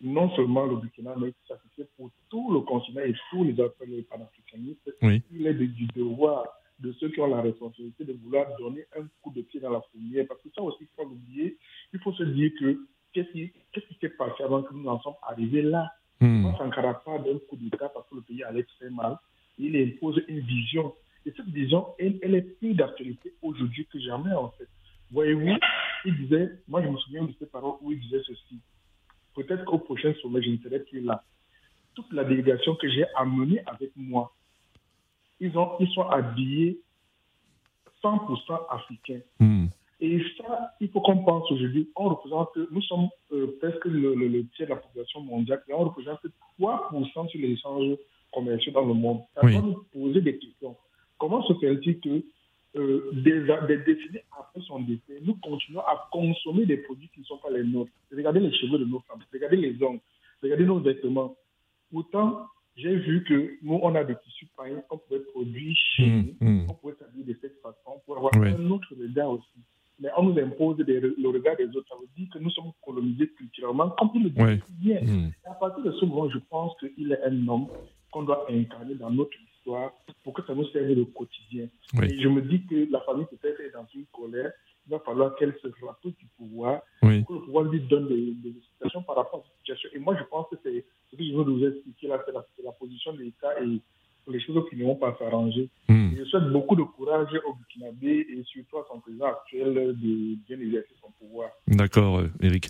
non 0.00 0.34
seulement 0.34 0.66
le 0.66 0.76
Burkina, 0.76 1.14
mais 1.16 1.32
sacrifié 1.48 1.86
pour 1.96 2.10
tout 2.30 2.52
le 2.52 2.60
continent 2.60 3.02
et 3.02 3.14
tous 3.30 3.44
les 3.44 3.58
autres 3.60 3.76
panafricanistes. 4.10 4.90
Il 5.32 5.46
est 5.46 5.54
du 5.54 5.86
devoir 5.94 6.46
de 6.84 6.92
ceux 6.92 7.08
qui 7.10 7.20
ont 7.20 7.26
la 7.26 7.40
responsabilité 7.40 8.04
de 8.04 8.12
vouloir 8.12 8.46
donner 8.58 8.84
un 8.98 9.06
coup 9.22 9.32
de 9.34 9.42
pied 9.42 9.60
dans 9.60 9.70
la 9.70 9.80
fourmière. 9.80 10.26
Parce 10.28 10.40
que 10.42 10.48
ça 10.54 10.62
aussi, 10.62 10.78
il 10.82 10.88
faut 10.96 11.08
l'oublier. 11.08 11.56
Il 11.92 12.00
faut 12.00 12.12
se 12.12 12.22
dire 12.22 12.50
que 12.58 12.78
qu'est-ce 13.12 13.30
qui 13.32 13.98
s'est 14.00 14.08
passé 14.10 14.42
avant 14.42 14.62
que 14.62 14.74
nous 14.74 14.88
en 14.88 15.00
sommes 15.00 15.14
arrivés 15.22 15.62
là? 15.62 15.90
Mmh. 16.20 16.46
On 16.46 16.52
ne 16.52 16.56
s'encara 16.56 16.94
pas 17.04 17.18
d'un 17.18 17.38
coup 17.48 17.56
d'État 17.56 17.88
parce 17.88 18.08
que 18.08 18.16
le 18.16 18.22
pays 18.22 18.42
allait 18.44 18.66
très 18.78 18.90
mal. 18.90 19.18
Il 19.58 19.76
impose 19.76 20.22
une 20.28 20.40
vision. 20.40 20.94
Et 21.26 21.32
cette 21.36 21.48
vision, 21.48 21.88
elle, 21.98 22.18
elle 22.22 22.34
est 22.34 22.58
plus 22.58 22.74
d'actualité 22.74 23.32
aujourd'hui 23.42 23.86
que 23.86 23.98
jamais, 23.98 24.32
en 24.32 24.50
fait. 24.50 24.68
Voyez-vous, 25.10 25.56
il 26.04 26.16
disait, 26.16 26.50
moi 26.68 26.82
je 26.82 26.88
me 26.88 26.96
souviens 26.98 27.24
de 27.24 27.32
ses 27.38 27.46
paroles 27.46 27.76
où 27.80 27.92
il 27.92 28.00
disait 28.00 28.22
ceci 28.26 28.60
peut-être 29.34 29.64
qu'au 29.64 29.78
prochain 29.78 30.14
sommet, 30.22 30.42
je 30.42 30.50
ne 30.50 30.58
serai 30.58 30.80
plus 30.80 31.00
là. 31.00 31.22
Toute 31.94 32.12
la 32.12 32.24
délégation 32.24 32.74
que 32.76 32.88
j'ai 32.88 33.04
amenée 33.16 33.62
avec 33.66 33.90
moi, 33.96 34.32
ils, 35.40 35.56
ont, 35.58 35.72
ils 35.80 35.88
sont 35.88 36.08
habillés 36.08 36.80
100% 38.02 38.66
africains. 38.70 39.20
Hmm. 39.40 39.66
Et 40.00 40.20
ça, 40.36 40.72
il 40.80 40.88
faut 40.90 41.00
qu'on 41.00 41.24
pense 41.24 41.50
aujourd'hui, 41.50 41.88
on 41.96 42.08
représente, 42.10 42.56
nous 42.70 42.82
sommes 42.82 43.08
euh, 43.32 43.56
presque 43.60 43.86
le, 43.86 44.44
tiers 44.54 44.68
de 44.68 44.74
la 44.74 44.80
population 44.80 45.20
mondiale, 45.22 45.62
et 45.68 45.72
on 45.72 45.84
représente 45.84 46.20
3% 46.60 47.28
sur 47.28 47.40
les 47.40 47.52
échanges 47.52 47.96
commerciaux 48.32 48.72
dans 48.72 48.84
le 48.84 48.94
monde. 48.94 49.22
Ça 49.34 49.46
va 49.46 49.52
nous 49.52 49.84
poser 49.92 50.20
des 50.20 50.38
questions. 50.38 50.76
Comment 51.18 51.42
se 51.44 51.54
fait-il 51.54 52.00
que 52.00 52.22
euh, 52.76 53.10
des, 53.12 53.40
des, 53.68 53.78
décennies 53.78 54.18
après 54.38 54.60
son 54.66 54.80
décès, 54.80 55.20
nous 55.22 55.36
continuons 55.36 55.80
à 55.80 56.08
consommer 56.10 56.66
des 56.66 56.78
produits 56.78 57.08
qui 57.14 57.20
ne 57.20 57.24
sont 57.24 57.38
pas 57.38 57.50
les 57.50 57.62
nôtres? 57.62 57.92
Regardez 58.14 58.40
les 58.40 58.52
cheveux 58.52 58.78
de 58.78 58.84
nos 58.84 59.00
femmes, 59.00 59.20
regardez 59.32 59.56
les 59.56 59.82
ongles, 59.82 60.00
regardez 60.42 60.64
nos 60.64 60.80
vêtements. 60.80 61.36
Pourtant, 61.90 62.46
j'ai 62.76 62.96
vu 62.96 63.24
que 63.24 63.58
nous, 63.62 63.78
on 63.82 63.94
a 63.94 64.04
des 64.04 64.16
tissus 64.24 64.48
païens 64.56 64.82
qu'on 64.88 64.98
pouvait 64.98 65.20
produire 65.20 65.74
chez 65.76 66.06
mmh, 66.06 66.34
nous, 66.40 66.48
mmh. 66.48 66.66
on 66.70 66.74
pouvait 66.74 66.94
s'habiller 66.98 67.24
de 67.24 67.38
cette 67.40 67.60
façon, 67.60 67.78
on 67.86 67.98
pouvait 68.00 68.18
avoir 68.18 68.34
un 68.34 68.70
autre 68.70 68.88
regard 68.98 69.30
aussi. 69.30 69.60
Mais 70.00 70.08
on 70.16 70.24
nous 70.24 70.38
impose 70.40 70.76
le 70.78 71.28
regard 71.28 71.56
des 71.56 71.68
autres. 71.68 71.88
Ça 71.88 71.94
veut 72.00 72.08
dire 72.16 72.28
que 72.32 72.40
nous 72.40 72.50
sommes 72.50 72.72
colonisés 72.84 73.28
culturellement, 73.28 73.90
comme 73.90 74.10
il 74.16 74.24
le 74.24 74.30
dit 74.30 74.62
bien. 74.80 75.00
Mmh. 75.00 75.32
À 75.44 75.54
partir 75.54 75.84
de 75.84 75.92
ce 75.92 76.04
moment, 76.04 76.28
je 76.30 76.38
pense 76.50 76.72
qu'il 76.78 77.12
est 77.12 77.22
un 77.22 77.48
homme 77.48 77.68
qu'on 78.10 78.24
doit 78.24 78.44
incarner 78.50 78.96
dans 78.96 79.10
notre 79.10 79.36
pour 80.22 80.32
que 80.34 80.42
ça 80.46 80.54
nous 80.54 80.66
serve 80.68 80.88
le 80.88 81.04
quotidien. 81.04 81.68
Et 82.02 82.20
je 82.20 82.28
me 82.28 82.42
dis 82.42 82.64
que 82.66 82.90
la 82.90 83.00
famille 83.00 83.26
peut-être 83.26 83.60
est 83.60 83.70
dans 83.70 83.86
une 83.94 84.06
colère. 84.06 84.52
Il 84.86 84.90
va 84.90 84.98
falloir 85.00 85.34
qu'elle 85.36 85.54
se 85.62 85.68
rapproche 85.84 86.16
du 86.16 86.26
pouvoir 86.36 86.82
oui. 87.02 87.24
que 87.24 87.32
le 87.32 87.40
pouvoir 87.40 87.64
lui 87.64 87.80
donne 87.80 88.08
des, 88.08 88.32
des 88.34 88.56
explications 88.56 89.02
par 89.02 89.16
rapport 89.16 89.40
à 89.40 89.42
cette 89.44 89.56
situation. 89.58 89.88
Et 89.94 89.98
moi, 89.98 90.16
je 90.18 90.24
pense 90.24 90.46
que 90.50 90.56
c'est 90.62 90.84
ce 91.10 91.16
que 91.16 91.24
je 91.24 91.32
veux 91.32 91.44
vous 91.44 91.64
expliquer 91.64 92.08
là, 92.08 92.22
c'est 92.26 92.32
la, 92.32 92.44
la, 92.64 92.72
position 92.72 93.12
de 93.14 93.22
l'État 93.22 93.60
et 93.60 93.80
les 94.28 94.40
choses 94.40 94.62
qui 94.70 94.76
ne 94.76 94.84
vont 94.84 94.96
pas 94.96 95.16
s'arranger. 95.18 95.68
Hmm. 95.88 96.10
Je 96.18 96.24
souhaite 96.24 96.50
beaucoup 96.52 96.76
de 96.76 96.82
courage 96.82 97.28
au 97.46 97.54
Burkinabé 97.54 98.26
et 98.30 98.42
surtout 98.44 98.78
à 98.78 98.86
son 98.90 99.00
président 99.00 99.26
actuel 99.26 99.74
de 99.74 100.36
bien 100.46 100.60
exercer 100.60 100.94
son 101.00 101.10
pouvoir. 101.18 101.50
D'accord, 101.68 102.22
Eric. 102.40 102.68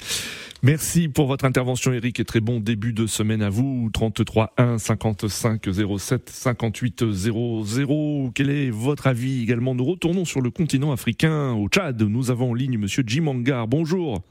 Merci 0.62 1.08
pour 1.08 1.26
votre 1.26 1.44
intervention, 1.44 1.92
Eric, 1.92 2.20
et 2.20 2.24
très 2.24 2.40
bon 2.40 2.58
début 2.58 2.94
de 2.94 3.06
semaine 3.06 3.42
à 3.42 3.50
vous. 3.50 3.90
33 3.92 4.54
1 4.56 4.78
55 4.78 5.62
07 5.98 6.30
58 6.30 7.10
00. 7.12 8.30
Quel 8.34 8.48
est 8.48 8.70
votre 8.70 9.06
avis 9.06 9.42
également? 9.42 9.74
Nous 9.74 9.84
retournons 9.84 10.24
sur 10.24 10.40
le 10.40 10.50
continent 10.50 10.90
africain, 10.90 11.52
au 11.52 11.68
Tchad. 11.68 12.00
Nous 12.02 12.30
avons 12.30 12.52
en 12.52 12.54
ligne 12.54 12.78
Monsieur 12.78 13.04
Jim 13.06 13.26
Angar. 13.26 13.68
Bonjour. 13.68 14.22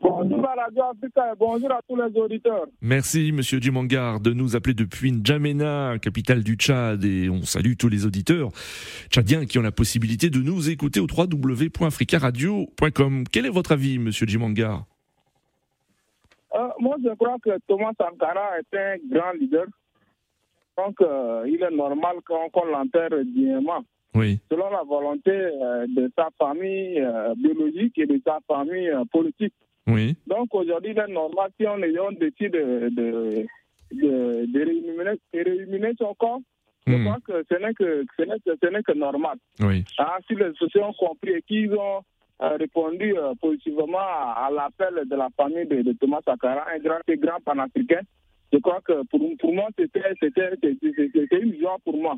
Bonjour 0.00 0.47
Radio 0.58 0.82
Africa 0.90 1.32
et 1.32 1.36
bonjour 1.38 1.70
à 1.70 1.80
tous 1.88 1.94
les 1.94 2.20
auditeurs. 2.20 2.66
Merci 2.80 3.30
Monsieur 3.30 3.60
Dumangar 3.60 4.18
de 4.18 4.32
nous 4.32 4.56
appeler 4.56 4.74
depuis 4.74 5.12
N'Djamena, 5.12 6.00
capitale 6.02 6.42
du 6.42 6.56
Tchad, 6.56 7.04
et 7.04 7.30
on 7.30 7.42
salue 7.42 7.74
tous 7.78 7.88
les 7.88 8.06
auditeurs 8.06 8.48
tchadiens 9.08 9.46
qui 9.46 9.56
ont 9.58 9.62
la 9.62 9.70
possibilité 9.70 10.30
de 10.30 10.38
nous 10.38 10.68
écouter 10.68 10.98
au 10.98 11.06
www.africaradio.com. 11.06 13.24
Quel 13.30 13.46
est 13.46 13.50
votre 13.50 13.70
avis, 13.70 14.00
Monsieur 14.00 14.26
Dumangar 14.26 14.82
euh, 16.56 16.68
Moi, 16.80 16.96
je 17.04 17.14
crois 17.14 17.36
que 17.40 17.56
Thomas 17.68 17.92
Sankara 17.96 18.58
est 18.58 18.76
un 18.76 18.96
grand 19.08 19.30
leader. 19.38 19.66
Donc, 20.76 21.00
euh, 21.00 21.44
il 21.46 21.62
est 21.62 21.70
normal 21.70 22.16
qu'on 22.26 22.64
l'enterre 22.64 23.10
dignement. 23.24 23.84
Oui. 24.14 24.40
Selon 24.50 24.70
la 24.70 24.82
volonté 24.82 25.30
euh, 25.30 25.86
de 25.88 26.10
sa 26.16 26.28
famille 26.38 27.00
euh, 27.00 27.34
biologique 27.36 27.98
et 27.98 28.06
de 28.06 28.20
sa 28.26 28.38
famille 28.46 28.88
euh, 28.88 29.04
politique. 29.12 29.54
Oui. 29.88 30.16
Donc 30.26 30.54
aujourd'hui, 30.54 30.92
il 30.92 30.98
est 30.98 31.12
normal 31.12 31.50
si 31.58 31.66
on, 31.66 31.80
on 31.80 32.12
décide 32.12 32.52
de, 32.52 32.88
de, 32.90 33.46
de, 33.92 34.46
de 34.52 34.58
rééliminer, 34.64 35.18
rééliminer, 35.32 35.92
son 35.98 36.14
corps. 36.14 36.40
Je 36.86 36.94
Mm. 36.94 37.04
crois 37.04 37.18
que 37.26 37.44
ce 37.50 37.54
n'est 37.60 37.74
que, 37.74 38.04
que, 38.16 38.82
que 38.82 38.92
normal. 38.94 39.36
Oui. 39.60 39.84
Ah, 39.98 40.16
si 40.26 40.34
les 40.34 40.52
sociétés 40.54 40.82
ont 40.82 40.94
compris 40.94 41.32
et 41.32 41.42
qu'ils 41.42 41.74
ont 41.74 42.00
euh, 42.40 42.56
répondu 42.56 43.14
euh, 43.14 43.34
positivement 43.42 43.98
à, 43.98 44.46
à 44.46 44.50
l'appel 44.50 45.06
de 45.06 45.14
la 45.16 45.28
famille 45.36 45.66
de, 45.66 45.82
de 45.82 45.92
Thomas 45.92 46.20
Sankara, 46.24 46.64
un 46.74 46.78
grand, 46.78 47.00
un 47.06 47.14
grand 47.16 47.40
panafricain, 47.44 48.00
je 48.52 48.58
crois 48.58 48.80
que 48.82 49.02
pour, 49.10 49.20
pour 49.38 49.54
moi, 49.54 49.68
c'était 49.78 50.00
une 51.42 51.58
joie 51.60 51.76
pour 51.84 51.96
moi. 51.98 52.16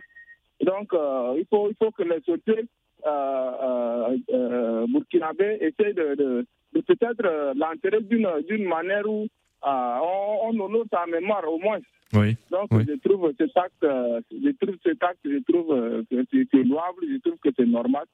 Donc, 0.62 0.92
euh, 0.92 1.34
il, 1.38 1.46
faut, 1.50 1.68
il 1.70 1.74
faut 1.82 1.90
que 1.90 2.02
les 2.04 2.16
autorités 2.18 2.64
euh, 3.06 4.16
euh, 4.32 4.86
burkinabés 4.88 5.56
essayent 5.62 5.94
de, 5.94 6.14
de, 6.14 6.46
de 6.74 6.80
peut-être 6.80 7.54
l'enterrer 7.56 8.02
d'une 8.02 8.64
manière 8.64 9.08
où 9.08 9.26
on, 9.62 10.00
on 10.44 10.60
honore 10.60 10.84
sa 10.90 11.06
mémoire 11.06 11.44
au 11.50 11.58
moins. 11.58 11.78
Oui. 12.12 12.36
Donc, 12.50 12.68
oui. 12.72 12.84
je 12.88 12.94
trouve 13.08 13.32
cet 13.38 13.56
acte, 13.56 13.82
je 13.82 14.50
trouve 14.60 14.76
cet 14.82 15.02
acte, 15.02 15.20
je 15.24 15.38
trouve 15.48 16.04
que 16.10 16.24
c'est 16.30 16.62
louable, 16.64 17.02
je 17.08 17.18
trouve 17.18 17.38
que 17.38 17.50
c'est 17.56 17.66
normal. 17.66 18.04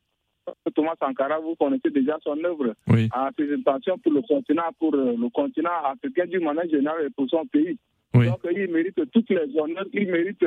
Thomas 0.75 0.95
Sankara, 1.01 1.41
vous 1.41 1.57
connaissez 1.57 1.91
déjà 1.91 2.19
son 2.23 2.37
œuvre 2.45 2.75
oui. 2.89 3.09
en 3.15 3.33
présentation 3.33 3.99
pour 3.99 4.13
le 4.13 4.23
continent, 4.23 4.71
pour 4.79 4.95
le 4.95 5.29
continent 5.31 5.71
africain 5.85 6.27
d'une 6.27 6.45
manière 6.45 6.69
générale 6.69 7.07
et 7.07 7.11
pour 7.11 7.29
son 7.29 7.47
pays. 7.47 7.77
Donc, 8.15 8.41
il 8.51 8.71
mérite 8.71 8.99
toutes 9.13 9.31
les 9.31 9.59
honneurs, 9.59 9.87
il 9.93 10.11
mérite 10.11 10.45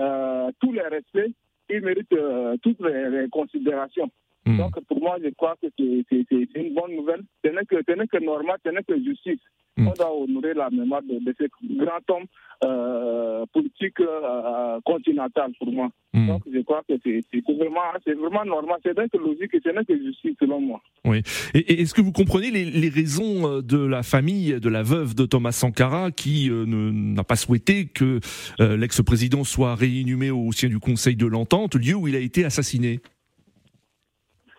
euh, 0.00 0.50
tous 0.60 0.72
les 0.72 0.82
respects, 0.82 1.32
il 1.70 1.80
mérite 1.82 2.12
euh, 2.12 2.56
toutes 2.62 2.80
les, 2.80 3.10
les 3.10 3.28
considérations. 3.28 4.10
Mm. 4.46 4.58
Donc, 4.58 4.80
pour 4.86 5.00
moi, 5.00 5.16
je 5.22 5.30
crois 5.30 5.56
que 5.62 5.68
c'est 5.76 6.60
une 6.60 6.74
bonne 6.74 6.94
nouvelle. 6.94 7.22
Ce 7.44 7.50
n'est 7.50 7.64
que, 7.64 7.82
que, 7.82 8.24
normal, 8.24 8.58
ce 8.64 8.70
n'est 8.70 8.82
que 8.82 9.02
justice. 9.02 9.40
Mm. 9.76 9.88
On 9.88 9.92
doit 9.92 10.16
honorer 10.16 10.54
la 10.54 10.70
mémoire 10.70 11.02
de, 11.02 11.18
de 11.24 11.34
ce 11.36 11.44
grand 11.76 12.00
homme 12.10 12.26
euh, 12.64 13.44
politique 13.52 14.00
euh, 14.00 14.78
continental 14.84 15.52
pour 15.58 15.72
moi. 15.72 15.90
Mm. 16.12 16.28
Donc, 16.28 16.42
je 16.52 16.60
crois 16.60 16.82
que 16.88 16.94
c'est 17.02 17.22
vraiment, 17.40 17.80
vraiment 18.20 18.44
normal. 18.44 18.78
C'est 18.84 18.94
que 18.94 19.18
logique 19.18 19.54
et 19.54 19.60
ce 19.64 19.70
n'est 19.70 19.84
que 19.84 19.96
justice, 19.96 20.36
selon 20.38 20.60
moi. 20.60 20.80
Oui. 21.04 21.22
Et, 21.54 21.58
et 21.58 21.80
est-ce 21.80 21.94
que 21.94 22.02
vous 22.02 22.12
comprenez 22.12 22.50
les, 22.50 22.64
les, 22.66 22.88
raisons 22.88 23.60
de 23.60 23.78
la 23.78 24.02
famille, 24.02 24.60
de 24.60 24.68
la 24.68 24.82
veuve 24.82 25.14
de 25.14 25.26
Thomas 25.26 25.52
Sankara, 25.52 26.10
qui 26.12 26.50
euh, 26.50 26.64
n'a 26.66 27.24
pas 27.24 27.36
souhaité 27.36 27.86
que 27.86 28.20
euh, 28.60 28.76
l'ex-président 28.76 29.42
soit 29.42 29.74
réinhumé 29.74 30.30
au 30.30 30.52
sein 30.52 30.68
du 30.68 30.78
Conseil 30.78 31.16
de 31.16 31.26
l'Entente, 31.26 31.74
lieu 31.74 31.94
où 31.94 32.06
il 32.08 32.14
a 32.14 32.20
été 32.20 32.44
assassiné? 32.44 33.00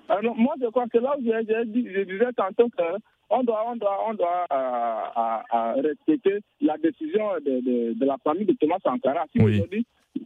Alors, 0.10 0.36
moi, 0.36 0.54
je 0.62 0.68
crois 0.68 0.88
que 0.88 0.98
là 0.98 1.16
où 1.18 1.24
je, 1.24 1.32
je, 1.32 1.90
je 1.94 2.02
disais 2.04 2.32
tantôt 2.36 2.70
qu'on 2.70 3.44
doit, 3.44 3.64
on 3.68 3.76
doit, 3.76 4.00
on 4.08 4.14
doit 4.14 4.46
euh, 4.52 5.82
respecter 5.82 6.40
la 6.62 6.78
décision 6.78 7.26
de, 7.46 7.62
de, 7.62 7.94
de, 7.94 8.06
la 8.06 8.18
famille 8.24 8.46
de 8.46 8.54
Thomas 8.54 8.78
Sankara. 8.84 9.26
Si 9.32 9.42
oui. 9.42 9.56
aujourd'hui, 9.56 9.86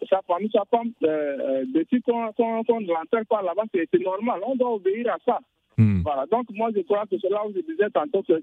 sa 0.09 0.21
famille, 0.27 0.51
sa 0.53 0.63
femme 0.69 0.91
euh, 1.03 1.63
décide 1.73 2.03
qu'on 2.03 2.31
qu 2.33 2.63
qu 2.65 2.85
l'enterre 2.85 3.25
pas 3.29 3.41
là-bas, 3.41 3.63
c'est 3.73 3.99
normal. 3.99 4.41
On 4.45 4.55
doit 4.55 4.73
obéir 4.73 5.13
à 5.13 5.17
ça. 5.25 5.39
Mm. 5.79 6.01
Voilà. 6.03 6.25
Donc, 6.29 6.45
moi, 6.51 6.69
je 6.75 6.81
crois 6.81 7.05
que 7.09 7.15
c'est 7.19 7.29
là 7.29 7.41
où 7.47 7.53
je 7.55 7.61
disais 7.61 7.89
tantôt 7.93 8.21
que 8.21 8.33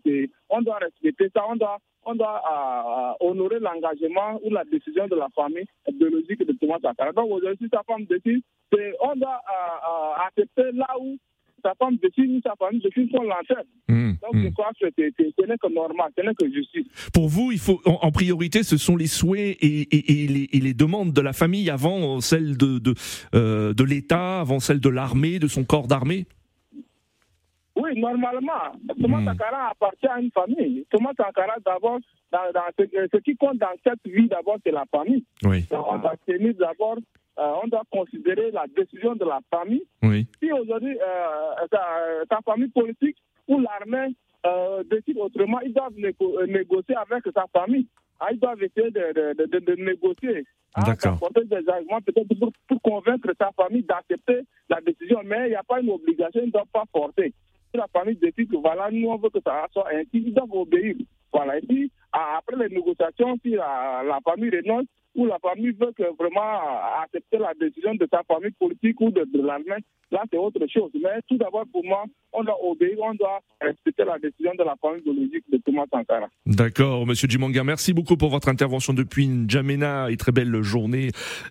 on 0.49 0.63
doit 0.63 0.79
respecter 0.79 1.29
ça, 1.35 1.43
on 1.49 1.57
doit, 1.57 1.79
on 2.05 2.15
doit 2.15 2.41
euh, 2.41 3.27
honorer 3.29 3.59
l'engagement 3.61 4.41
ou 4.43 4.51
la 4.51 4.65
décision 4.65 5.07
de 5.07 5.17
la 5.17 5.29
famille 5.35 5.67
biologique 5.93 6.45
de 6.47 6.53
Thomas 6.55 6.79
Sankara. 6.83 7.13
Donc, 7.13 7.31
aujourd'hui, 7.31 7.69
sa 7.73 7.83
femme 7.83 8.07
décide, 8.07 8.43
on 8.73 9.17
doit 9.17 9.41
euh, 9.53 10.27
accepter 10.27 10.73
là 10.73 10.89
où 10.99 11.19
sa 11.63 11.75
femme 11.75 11.97
décide, 11.97 12.41
sa 12.43 12.55
famille 12.57 12.81
décide 12.81 13.11
qu'on 13.13 13.25
l'enterre. 13.25 13.65
Mm. 13.89 14.13
Donc, 14.23 14.43
je 14.43 14.49
crois 14.55 14.71
que 14.81 14.89
ce 14.97 15.47
n'est 15.47 15.59
que 15.59 15.73
normal, 15.73 16.11
ce 16.17 16.23
n'est 16.23 16.35
que 16.35 16.51
justice. 16.51 16.87
Pour 17.13 17.29
vous, 17.29 17.53
il 17.53 17.59
faut, 17.59 17.83
en, 17.85 17.99
en, 18.01 18.11
priorité, 18.13 18.63
ce 18.63 18.79
sont 18.79 18.97
les 18.97 19.09
souhaits 19.09 19.59
et, 19.61 19.83
et, 19.83 20.25
et, 20.25 20.27
les, 20.27 20.49
et, 20.53 20.61
les, 20.61 20.75
demandes 20.75 21.13
de 21.13 21.21
la 21.21 21.35
famille 21.35 21.69
avant 21.69 22.21
celles 22.21 22.57
de, 22.57 22.79
de, 22.79 22.95
euh, 23.35 23.75
de 23.75 23.85
l'État, 23.85 24.41
avant 24.41 24.59
celles 24.59 24.81
de 24.81 24.89
l'armée, 24.89 25.39
de 25.39 25.49
son 25.49 25.65
corps 25.65 25.87
d'armée? 25.87 26.27
Oui, 27.77 28.01
normalement, 28.01 28.73
Thomas 29.01 29.21
mmh. 29.21 29.27
Sankara 29.27 29.71
appartient 29.71 30.07
à 30.07 30.19
une 30.19 30.31
famille. 30.31 30.87
Thomas 30.91 31.13
Sankara, 31.17 31.57
d'abord, 31.65 31.99
dans, 32.33 32.51
dans 32.55 32.63
ce, 32.79 32.85
ce, 33.13 33.17
qui 33.19 33.37
compte 33.37 33.59
dans 33.59 33.75
cette 33.85 34.01
vie, 34.07 34.29
d'abord, 34.29 34.57
c'est 34.65 34.73
la 34.73 34.85
famille. 34.91 35.25
Oui. 35.45 35.67
Donc, 35.71 35.85
on 35.87 35.99
doit 35.99 36.15
tenir 36.27 36.55
d'abord, 36.55 36.97
euh, 37.39 37.53
on 37.63 37.69
doit 37.69 37.83
considérer 37.91 38.51
la 38.51 38.65
décision 38.75 39.15
de 39.15 39.25
la 39.27 39.41
famille. 39.51 39.85
Oui. 40.03 40.27
Si 40.43 40.51
aujourd'hui, 40.51 40.97
euh, 40.97 41.67
ta, 41.71 41.87
ta, 42.31 42.41
famille 42.43 42.71
politique 42.71 43.17
ou 43.47 43.61
l'armée 43.61 44.15
euh, 44.47 44.83
décide 44.85 45.19
autrement, 45.19 45.61
ils 45.61 45.75
doivent 45.75 45.99
négo 45.99 46.47
négocier 46.47 46.97
avec 46.97 47.25
sa 47.35 47.45
famille. 47.53 47.87
Ah, 48.19 48.29
ils 48.33 48.41
doivent 48.41 48.63
essayer 48.63 48.91
de, 48.91 49.35
de, 49.35 49.47
de, 49.47 49.59
de 49.59 49.83
négocier. 49.83 50.47
Hein, 50.77 50.95
apporter 51.05 51.45
des 51.45 51.69
arguments 51.69 52.01
peut-être 52.01 52.29
pour, 52.39 52.53
pour, 52.69 52.83
convaincre 52.83 53.29
sa 53.39 53.51
famille 53.53 53.83
d'accepter 53.83 54.41
la 54.69 54.81
décision, 54.81 55.21
mais 55.25 55.47
il 55.47 55.51
n'y 55.51 55.55
a 55.55 55.63
pas 55.63 55.81
une 55.81 55.91
obligation, 55.91 56.41
ils 56.43 56.47
ne 56.47 56.53
doivent 56.53 56.67
pas 56.73 56.85
forcer 56.93 57.33
la 57.77 57.87
famille 57.93 58.17
décide 58.17 58.51
que 58.51 58.57
voilà, 58.57 58.91
nous 58.91 59.09
on 59.09 59.17
veut 59.17 59.31
que 59.31 59.41
ça 59.41 59.67
soit 59.73 59.89
ainsi, 59.93 60.09
ils 60.13 60.35
doivent 60.35 60.53
obéir. 60.53 60.97
Voilà. 61.33 61.61
Puis, 61.69 61.91
après 62.13 62.57
les 62.57 62.75
négociations, 62.75 63.37
si 63.43 63.51
la 63.51 64.19
famille 64.25 64.51
renonce 64.51 64.87
ou 65.17 65.27
la 65.27 65.39
famille 65.39 65.73
veut 65.73 65.93
vraiment 66.19 66.61
accepter 67.03 67.39
la 67.39 67.53
décision 67.59 67.95
de 67.95 68.07
sa 68.13 68.23
famille 68.23 68.53
politique 68.59 69.01
ou 69.01 69.11
de, 69.11 69.27
l'armée, 69.43 69.83
là 70.11 70.23
c'est 70.31 70.39
autre 70.39 70.61
chose. 70.73 70.91
Mais 70.95 71.21
tout 71.29 71.39
d'abord, 71.39 71.65
pour 71.73 71.85
moi, 71.85 72.05
on 72.33 72.45
doit 72.45 72.59
obéir, 72.63 72.99
on 73.01 73.15
doit 73.15 73.41
respecter 73.61 74.05
la 74.05 74.19
décision 74.19 74.53
de 74.59 74.63
la 74.63 74.77
famille 74.81 75.03
biologique 75.03 75.45
de 75.51 75.59
Thomas 75.65 75.87
Sankara. 75.91 76.29
D'accord, 76.45 77.07
Monsieur 77.07 77.29
Jimanga, 77.29 77.65
merci 77.65 77.95
beaucoup 77.95 78.17
pour 78.17 78.29
votre 78.29 78.49
intervention 78.49 78.93
depuis 78.93 79.27
N'Djamena 79.27 80.11
et 80.11 80.17
très 80.17 80.33
belle 80.33 80.63
journée 80.63 81.11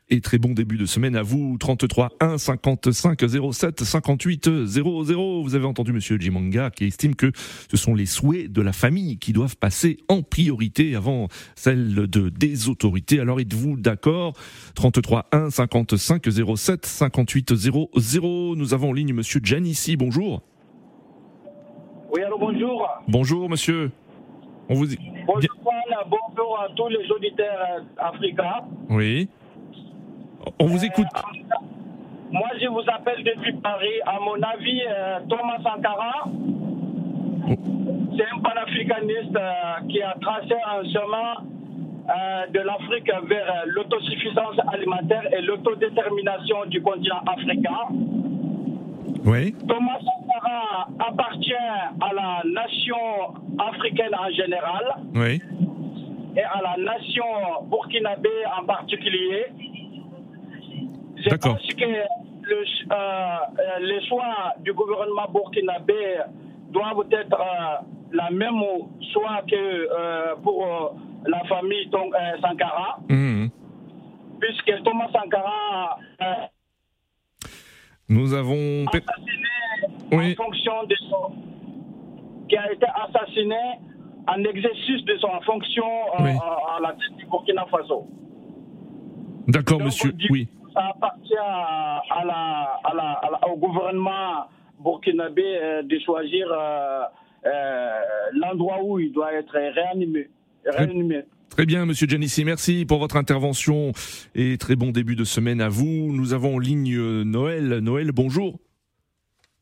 et 0.10 0.22
très 0.22 0.38
bon 0.38 0.52
début 0.52 0.78
de 0.78 0.86
semaine 0.86 1.16
à 1.16 1.24
vous. 1.24 1.58
33 1.58 2.12
1 2.20 2.38
55 2.38 3.20
07 3.52 3.82
58 3.82 4.66
00. 4.66 5.42
Vous 5.42 5.56
avez 5.56 5.66
entendu 5.66 5.92
Monsieur 5.92 6.18
Jimanga 6.18 6.70
qui 6.70 6.86
estime 6.86 7.16
que 7.16 7.32
ce 7.34 7.78
sont 7.78 7.96
les 7.96 8.06
souhaits 8.06 8.52
de 8.52 8.62
la 8.62 8.74
famille 8.74 9.18
qui 9.18 9.34
doivent 9.34 9.58
passer 9.58 9.98
en 10.08 10.22
priorité 10.22 10.96
avant 10.96 11.28
celle 11.56 11.96
de 11.96 12.30
des 12.30 12.70
autorités. 12.70 13.20
Alors 13.20 13.40
êtes-vous 13.56 13.78
d'accord? 13.78 14.34
33 14.76 15.26
1 15.32 15.50
55 15.50 16.24
07 16.56 16.86
58 16.86 17.56
00. 17.56 18.56
Nous 18.56 18.74
avons 18.74 18.90
en 18.90 18.94
ligne 18.94 19.14
Monsieur 19.14 19.40
Janissi. 19.44 19.96
Bonjour. 19.96 20.42
Oui, 22.14 22.22
alors 22.24 22.40
bonjour. 22.40 22.88
Bonjour, 23.08 23.50
monsieur. 23.50 23.92
On 24.70 24.76
vous... 24.76 24.88
Bonjour, 25.26 25.50
bonjour 26.08 26.60
à 26.60 26.68
tous 26.76 26.88
les 26.88 27.10
auditeurs 27.12 27.84
africains. 27.98 28.66
Oui. 28.90 29.30
On 30.60 30.66
vous 30.66 30.84
écoute. 30.84 31.08
Euh, 31.16 31.56
moi, 32.32 32.48
je 32.62 32.68
vous 32.68 32.84
appelle 32.88 33.24
depuis 33.24 33.54
Paris. 33.54 34.02
À 34.06 34.20
mon 34.20 34.42
avis, 34.42 34.82
euh, 34.88 35.20
Thomas 35.30 35.58
Sankara, 35.64 36.28
oh. 37.50 37.56
c'est 38.18 38.26
un 38.26 38.40
panafricaniste 38.42 39.36
euh, 39.36 39.88
qui 39.90 40.02
a 40.02 40.16
tracé 40.22 40.56
un 40.68 40.84
chemin 40.84 41.56
de 42.08 42.60
l'Afrique 42.60 43.10
vers 43.28 43.64
l'autosuffisance 43.66 44.58
alimentaire 44.72 45.24
et 45.34 45.42
l'autodétermination 45.42 46.66
du 46.68 46.82
continent 46.82 47.22
africain. 47.26 47.88
Oui. 49.26 49.56
Thomas 49.68 50.00
Sankara 50.00 50.88
appartient 51.00 51.54
à 51.54 52.14
la 52.14 52.44
nation 52.46 52.96
africaine 53.58 54.14
en 54.14 54.30
général 54.30 54.84
oui. 55.16 55.42
et 56.38 56.44
à 56.44 56.62
la 56.62 56.84
nation 56.84 57.26
burkinabé 57.64 58.30
en 58.60 58.66
particulier. 58.66 59.46
Je 61.18 61.36
pense 61.38 61.66
que 61.74 61.86
le, 62.44 62.64
euh, 62.92 63.36
les 63.82 64.06
choix 64.08 64.54
du 64.60 64.74
gouvernement 64.74 65.28
burkinabé 65.34 66.18
doivent 66.70 67.08
être 67.12 67.34
euh, 67.40 67.84
la 68.12 68.30
même 68.30 68.62
choix 69.12 69.42
que 69.50 69.56
euh, 69.56 70.36
pour 70.44 70.96
la 71.28 71.44
famille 71.46 71.90
Sankara. 72.42 73.00
Mmh. 73.10 73.48
Puisque 74.40 74.84
Thomas 74.84 75.10
Sankara 75.12 75.98
nous 78.08 78.34
avons 78.34 78.86
assassiné 78.88 79.48
oui. 80.12 80.36
en 80.38 80.44
fonction 80.44 80.84
de 80.84 80.96
son 81.10 81.34
qui 82.48 82.56
a 82.56 82.72
été 82.72 82.86
assassiné 82.86 83.58
en 84.28 84.44
exercice 84.44 85.04
de 85.06 85.18
son 85.18 85.42
fonction 85.42 85.86
oui. 86.20 86.30
à, 86.40 86.76
à, 86.76 86.80
la 86.82 86.90
tête 86.90 87.18
du 87.18 87.26
Burkina 87.26 87.66
Faso. 87.66 88.08
D'accord, 89.48 89.80
monsieur. 89.80 90.14
Oui. 90.30 90.48
Ça 90.74 90.92
appartient 90.96 91.34
à, 91.40 92.02
à, 92.12 92.26
la, 92.26 92.82
la, 92.94 93.48
au 93.48 93.58
gouvernement 93.58 94.46
burkinabé 94.80 95.44
euh, 95.44 95.82
de 95.84 96.00
choisir 96.00 96.48
euh, 96.52 97.04
euh, 97.46 98.02
l'endroit 98.34 98.84
où 98.84 99.00
il 99.00 99.12
doit 99.12 99.34
être 99.34 99.54
réanimé. 99.54 100.30
Très 101.50 101.66
bien, 101.66 101.86
Monsieur 101.86 102.08
Janissi, 102.08 102.44
merci 102.44 102.86
pour 102.86 103.00
votre 103.00 103.16
intervention 103.16 103.92
et 104.34 104.58
très 104.58 104.76
bon 104.76 104.92
début 104.92 105.16
de 105.16 105.24
semaine 105.24 105.62
à 105.62 105.70
vous. 105.70 106.12
Nous 106.12 106.34
avons 106.34 106.56
en 106.56 106.60
ligne 106.60 107.24
Noël. 107.24 107.80
Noël, 107.80 108.12
bonjour. 108.12 108.60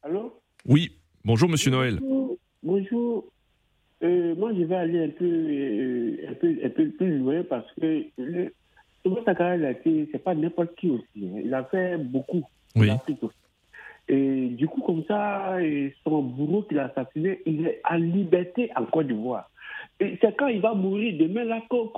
Allô? 0.01 0.41
Oui, 0.65 0.91
bonjour 1.23 1.49
Monsieur 1.49 1.71
bonjour. 1.71 1.99
Noël. 2.01 2.37
Bonjour. 2.63 3.25
Euh, 4.03 4.35
moi, 4.35 4.51
je 4.57 4.63
vais 4.63 4.75
aller 4.75 5.03
un 5.03 5.09
peu, 5.09 5.25
euh, 5.25 6.29
un 6.29 6.33
peu, 6.33 6.55
un 6.63 6.69
peu 6.69 6.89
plus 6.89 7.19
loin 7.19 7.43
parce 7.47 7.67
que 7.79 8.03
le, 8.17 8.53
Thomas 9.03 9.21
Sankara, 9.25 9.55
c'est 9.83 10.23
pas 10.23 10.33
n'importe 10.33 10.75
qui 10.75 10.89
aussi. 10.89 11.29
Il 11.43 11.53
a 11.53 11.63
fait 11.65 11.97
beaucoup 11.97 12.43
oui. 12.75 12.89
Et 14.09 14.47
du 14.49 14.67
coup, 14.67 14.81
comme 14.81 15.03
ça, 15.07 15.57
son 16.03 16.23
bourreau 16.23 16.63
qu'il 16.63 16.79
a 16.79 16.85
assassiné, 16.85 17.41
il 17.45 17.67
est 17.67 17.81
en 17.89 17.95
liberté 17.95 18.69
en 18.75 18.85
Côte 18.85 19.07
d'Ivoire. 19.07 19.49
C'est 19.99 20.35
quand 20.37 20.47
il 20.47 20.61
va 20.61 20.73
mourir 20.73 21.17
demain, 21.19 21.43
là, 21.43 21.61
quand, 21.69 21.91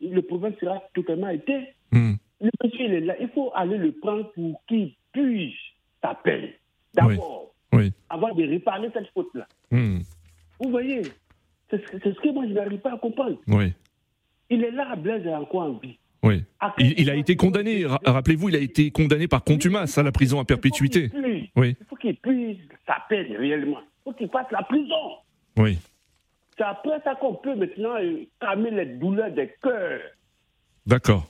le 0.00 0.22
problème 0.22 0.54
sera 0.60 0.82
totalement 0.94 1.28
été. 1.28 1.68
Hmm. 1.92 2.14
Le 2.40 2.50
monsieur, 2.62 2.84
il 2.84 2.94
est 2.94 3.00
là. 3.00 3.14
Il 3.20 3.28
faut 3.28 3.50
aller 3.54 3.78
le 3.78 3.92
prendre 3.92 4.30
pour 4.32 4.62
qu'il 4.66 4.92
puisse 5.12 5.54
sa 6.02 6.14
peine. 6.14 6.50
D'abord, 6.94 7.54
avant 8.08 8.34
de 8.34 8.42
réparer 8.44 8.90
cette 8.92 9.08
faute-là. 9.12 9.46
Hmm. 9.70 9.98
Vous 10.60 10.70
voyez, 10.70 11.02
c'est 11.70 11.82
ce 11.90 12.20
que 12.20 12.32
moi, 12.32 12.46
je 12.46 12.52
n'arrive 12.52 12.78
pas 12.80 12.94
à 12.94 12.98
comprendre. 12.98 13.36
Oui. 13.48 13.72
Il 14.48 14.64
est 14.64 14.70
là, 14.70 14.94
Blaise 14.96 15.26
est 15.26 15.34
encore 15.34 15.62
en 15.62 15.72
vie? 15.74 15.98
Oui. 16.22 16.42
Il, 16.78 17.10
a 17.10 17.14
été 17.14 17.36
condamné, 17.36 17.84
rappelez-vous, 17.84 18.48
il 18.48 18.56
a 18.56 18.58
été 18.58 18.90
condamné 18.90 19.28
par 19.28 19.44
contumace 19.44 19.98
à 19.98 20.02
la 20.02 20.12
prison 20.12 20.40
à 20.40 20.44
perpétuité. 20.44 21.10
Il 21.14 21.48
oui. 21.56 21.76
faut 21.88 21.96
qu'il 21.96 22.16
puisse 22.16 22.58
sa 22.86 22.96
peine 23.08 23.36
réellement. 23.36 23.80
Il 23.80 24.04
faut 24.04 24.12
qu'il 24.12 24.28
fasse 24.28 24.50
la 24.50 24.62
prison. 24.62 25.18
Oui. 25.58 25.78
C'est 26.58 26.64
après 26.64 27.00
ça 27.04 27.14
qu'on 27.14 27.34
peut 27.34 27.54
maintenant 27.54 27.96
euh, 28.00 28.24
calmer 28.40 28.70
les 28.70 28.86
douleurs 28.86 29.30
des 29.30 29.52
cœurs. 29.62 30.00
D'accord. 30.86 31.26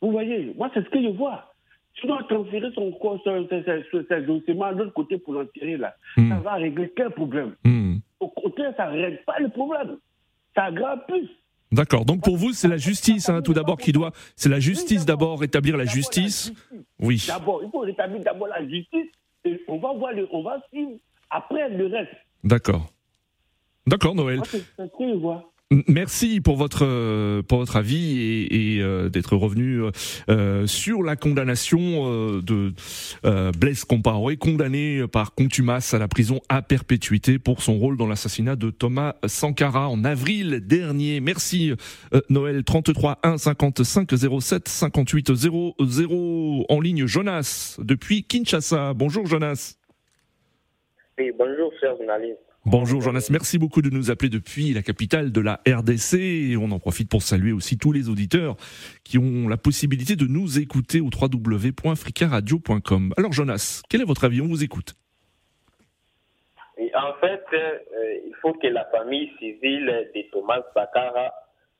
Vous 0.00 0.10
voyez, 0.12 0.52
moi, 0.56 0.70
c'est 0.74 0.84
ce 0.84 0.90
que 0.90 1.02
je 1.02 1.08
vois. 1.08 1.54
Si 1.98 2.04
on 2.04 2.08
doit 2.08 2.22
transférer 2.28 2.68
son 2.74 2.92
corps, 2.92 3.20
ses 3.24 4.28
ossements 4.28 4.72
de 4.72 4.78
l'autre 4.78 4.92
côté 4.92 5.18
pour 5.18 5.34
l'enterrer, 5.34 5.76
là, 5.76 5.94
Hmm. 6.16 6.28
ça 6.30 6.36
va 6.40 6.54
régler 6.54 6.92
quel 6.96 7.10
problème? 7.10 7.54
Hmm. 7.64 7.96
Au 8.20 8.28
contraire, 8.28 8.72
ça 8.76 8.90
ne 8.90 9.00
règle 9.00 9.20
pas 9.26 9.38
le 9.40 9.48
problème. 9.48 9.96
Ça 10.54 10.64
aggrave 10.64 11.00
plus. 11.08 11.28
D'accord. 11.72 12.04
Donc 12.04 12.22
pour 12.22 12.36
vous, 12.36 12.52
c'est 12.52 12.68
la 12.68 12.76
justice, 12.76 13.28
hein, 13.28 13.42
tout 13.42 13.52
d'abord, 13.52 13.76
qui 13.78 13.92
doit. 13.92 14.12
C'est 14.36 14.48
la 14.48 14.60
justice 14.60 15.04
d'abord, 15.04 15.40
rétablir 15.40 15.76
la 15.76 15.84
justice. 15.84 16.52
Oui. 17.00 17.24
D'abord, 17.26 17.62
il 17.64 17.70
faut 17.70 17.80
rétablir 17.80 18.20
d'abord 18.22 18.48
la 18.48 18.60
justice 18.66 19.06
et 19.44 19.60
on 19.68 19.78
va 19.78 19.92
voir 19.92 20.12
le, 20.12 20.28
on 20.32 20.42
va 20.42 20.60
suivre 20.72 20.92
après 21.30 21.68
le 21.68 21.86
reste. 21.86 22.12
D'accord. 22.44 22.86
D'accord, 23.88 24.14
Noël. 24.14 24.40
M- 25.70 25.82
Merci 25.86 26.40
pour 26.40 26.56
votre 26.56 26.86
euh, 26.86 27.42
pour 27.42 27.58
votre 27.58 27.76
avis 27.76 28.18
et, 28.18 28.76
et, 28.76 28.80
euh, 28.82 29.10
d'être 29.10 29.36
revenu 29.36 29.82
euh, 29.82 29.90
euh, 30.30 30.66
sur 30.66 31.02
la 31.02 31.14
condamnation 31.14 31.78
euh, 32.06 32.40
de 32.40 32.72
euh, 33.26 33.52
Blaise 33.52 33.84
Compaoré, 33.84 34.38
condamné 34.38 35.06
par 35.12 35.34
contumace 35.34 35.92
à 35.92 35.98
la 35.98 36.08
prison 36.08 36.40
à 36.48 36.62
perpétuité 36.62 37.38
pour 37.38 37.62
son 37.62 37.76
rôle 37.78 37.98
dans 37.98 38.06
l'assassinat 38.06 38.56
de 38.56 38.70
Thomas 38.70 39.16
Sankara 39.26 39.90
en 39.90 40.04
avril 40.04 40.60
dernier. 40.66 41.20
Merci 41.20 41.72
euh, 42.14 42.20
Noël 42.30 42.64
33 42.64 43.18
1 43.22 43.36
55 43.36 44.08
07 44.40 44.68
58 44.68 45.34
00 45.34 46.64
en 46.66 46.80
ligne 46.80 47.04
Jonas 47.06 47.76
depuis 47.78 48.24
Kinshasa. 48.24 48.94
Bonjour 48.94 49.26
Jonas. 49.26 49.76
Oui, 51.18 51.30
bonjour, 51.38 51.70
cher 51.78 51.94
journaliste. 51.98 52.38
Bonjour 52.70 53.00
Jonas, 53.00 53.28
merci 53.30 53.56
beaucoup 53.56 53.80
de 53.80 53.88
nous 53.88 54.10
appeler 54.10 54.28
depuis 54.28 54.74
la 54.74 54.82
capitale 54.82 55.32
de 55.32 55.40
la 55.40 55.62
RDC 55.66 56.18
et 56.18 56.54
on 56.58 56.70
en 56.70 56.78
profite 56.78 57.08
pour 57.08 57.22
saluer 57.22 57.52
aussi 57.52 57.78
tous 57.78 57.92
les 57.92 58.10
auditeurs 58.10 58.56
qui 59.04 59.16
ont 59.16 59.48
la 59.48 59.56
possibilité 59.56 60.16
de 60.16 60.26
nous 60.26 60.58
écouter 60.58 61.00
au 61.00 61.06
www.fricaradio.com. 61.06 63.14
Alors 63.16 63.32
Jonas, 63.32 63.80
quel 63.88 64.02
est 64.02 64.04
votre 64.04 64.24
avis? 64.24 64.42
On 64.42 64.48
vous 64.48 64.62
écoute. 64.62 64.96
En 66.94 67.14
fait, 67.22 67.42
euh, 67.54 67.78
il 68.26 68.34
faut 68.42 68.52
que 68.52 68.66
la 68.66 68.84
famille 68.90 69.30
civile 69.38 70.10
de 70.14 70.30
Thomas 70.30 70.60
Sankara 70.74 71.32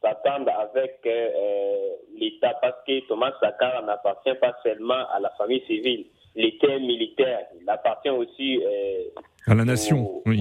s'attende 0.02 0.48
avec 0.48 1.00
euh, 1.04 1.10
euh, 1.10 1.96
l'État 2.18 2.54
parce 2.62 2.82
que 2.86 3.06
Thomas 3.08 3.32
Sankara 3.42 3.82
n'appartient 3.82 4.34
pas 4.40 4.56
seulement 4.62 5.06
à 5.12 5.20
la 5.20 5.28
famille 5.36 5.62
civile. 5.66 6.06
L'État 6.34 6.78
militaire, 6.78 7.40
il 7.60 7.68
appartient 7.68 8.10
aussi 8.10 8.62
euh, 8.64 9.20
À 9.46 9.54
la 9.54 9.64
nation, 9.64 10.22
oui. 10.24 10.40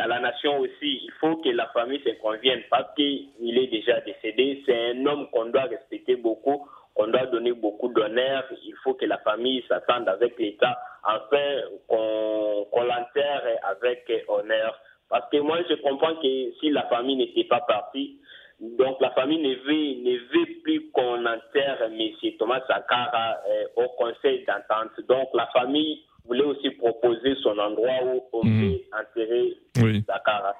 À 0.00 0.06
la 0.06 0.20
nation 0.20 0.58
aussi. 0.58 1.00
Il 1.04 1.12
faut 1.20 1.36
que 1.36 1.50
la 1.50 1.66
famille 1.68 2.00
se 2.04 2.10
convienne 2.20 2.62
parce 2.70 2.94
qu'il 2.94 3.58
est 3.58 3.66
déjà 3.68 4.00
décédé. 4.00 4.62
C'est 4.66 4.90
un 4.90 5.06
homme 5.06 5.28
qu'on 5.30 5.46
doit 5.46 5.64
respecter 5.64 6.16
beaucoup, 6.16 6.66
qu'on 6.94 7.08
doit 7.08 7.26
donner 7.26 7.52
beaucoup 7.52 7.88
d'honneur. 7.88 8.44
Il 8.64 8.74
faut 8.82 8.94
que 8.94 9.06
la 9.06 9.18
famille 9.18 9.62
s'attende 9.68 10.08
avec 10.08 10.38
l'État 10.38 10.76
afin 11.04 11.60
qu'on 11.86 12.66
qu'on 12.70 12.82
l'enterre 12.82 13.42
avec 13.64 14.10
honneur. 14.28 14.78
Parce 15.08 15.28
que 15.30 15.38
moi, 15.38 15.58
je 15.68 15.74
comprends 15.74 16.14
que 16.16 16.52
si 16.60 16.70
la 16.70 16.84
famille 16.84 17.16
n'était 17.16 17.44
pas 17.44 17.60
partie, 17.60 18.20
donc 18.60 19.00
la 19.00 19.10
famille 19.10 19.38
ne 19.38 19.54
veut, 19.54 20.02
ne 20.02 20.18
veut 20.18 20.62
plus 20.62 20.90
qu'on 20.92 21.24
enterre 21.24 21.82
M. 21.82 22.32
Thomas 22.38 22.60
Sankara 22.68 23.38
euh, 23.48 23.64
au 23.76 23.88
conseil 23.90 24.44
d'entente. 24.44 25.00
Donc 25.08 25.30
la 25.34 25.46
famille 25.46 26.02
voulait 26.26 26.44
aussi 26.44 26.70
proposer 26.70 27.34
son 27.42 27.58
endroit 27.58 28.02
où 28.04 28.22
on 28.32 28.42
peut 28.42 28.80
enterrer 28.92 29.54
Oui. 29.82 30.02
Sankara. 30.06 30.54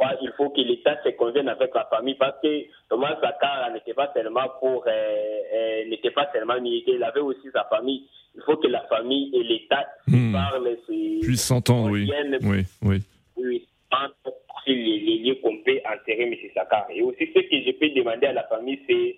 Ouais, 0.00 0.06
Il 0.22 0.32
faut 0.36 0.48
que 0.50 0.60
l'État 0.60 0.96
se 1.04 1.10
convienne 1.10 1.48
avec 1.48 1.74
la 1.74 1.84
famille 1.86 2.14
parce 2.14 2.40
que 2.40 2.64
Thomas 2.88 3.16
Sankara 3.20 3.70
n'était 3.72 3.94
pas 3.94 4.10
seulement 4.14 4.48
pour, 4.60 4.84
euh, 4.86 4.90
euh, 4.90 5.84
n'était 5.88 6.10
pas 6.12 6.28
seulement 6.32 6.60
militaire, 6.60 6.94
il 6.96 7.02
avait 7.02 7.20
aussi 7.20 7.48
sa 7.52 7.64
famille. 7.64 8.04
Il 8.36 8.42
faut 8.42 8.56
que 8.56 8.68
la 8.68 8.82
famille 8.82 9.30
et 9.34 9.42
l'État 9.42 9.86
Hmm. 10.06 10.32
parlent. 10.32 10.76
se- 10.86 11.20
Puisse 11.24 11.42
s'entendre, 11.44 11.90
oui. 11.90 12.08
Oui, 12.42 12.62
oui. 12.82 13.02
oui, 13.36 13.66
entre 13.92 14.32
les, 14.68 14.74
les 15.00 15.18
lieux 15.18 15.34
qu'on 15.42 15.56
peut 15.64 15.80
enterrer 15.84 16.22
M. 16.24 16.34
Sakar. 16.54 16.86
Et 16.90 17.02
aussi, 17.02 17.26
ce 17.34 17.40
que 17.40 17.60
je 17.66 17.72
peux 17.72 17.88
demander 17.90 18.26
à 18.28 18.32
la 18.32 18.44
famille, 18.44 18.78
c'est 18.88 19.16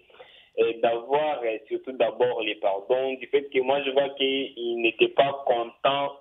d'avoir 0.83 1.41
euh, 1.45 1.59
surtout 1.69 1.93
d'abord 1.93 2.43
les 2.43 2.57
pardons 2.57 3.15
du 3.15 3.27
fait 3.29 3.45
que 3.53 3.61
moi, 3.61 3.83
je 3.85 3.91
vois 3.91 4.09
qu'ils 4.11 4.81
n'étaient 4.83 5.09
pas 5.09 5.45
contents 5.47 6.13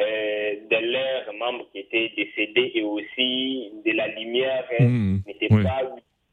euh, 0.00 0.54
de 0.70 0.76
leurs 0.92 1.32
membres 1.34 1.66
qui 1.72 1.80
étaient 1.80 2.10
décédés 2.16 2.70
et 2.74 2.82
aussi 2.82 3.72
de 3.84 3.92
la 3.92 4.08
lumière 4.08 4.64
euh, 4.80 4.84
Mmh, 4.84 5.22
n'était 5.26 5.48
oui. 5.50 5.62
pas, 5.64 5.82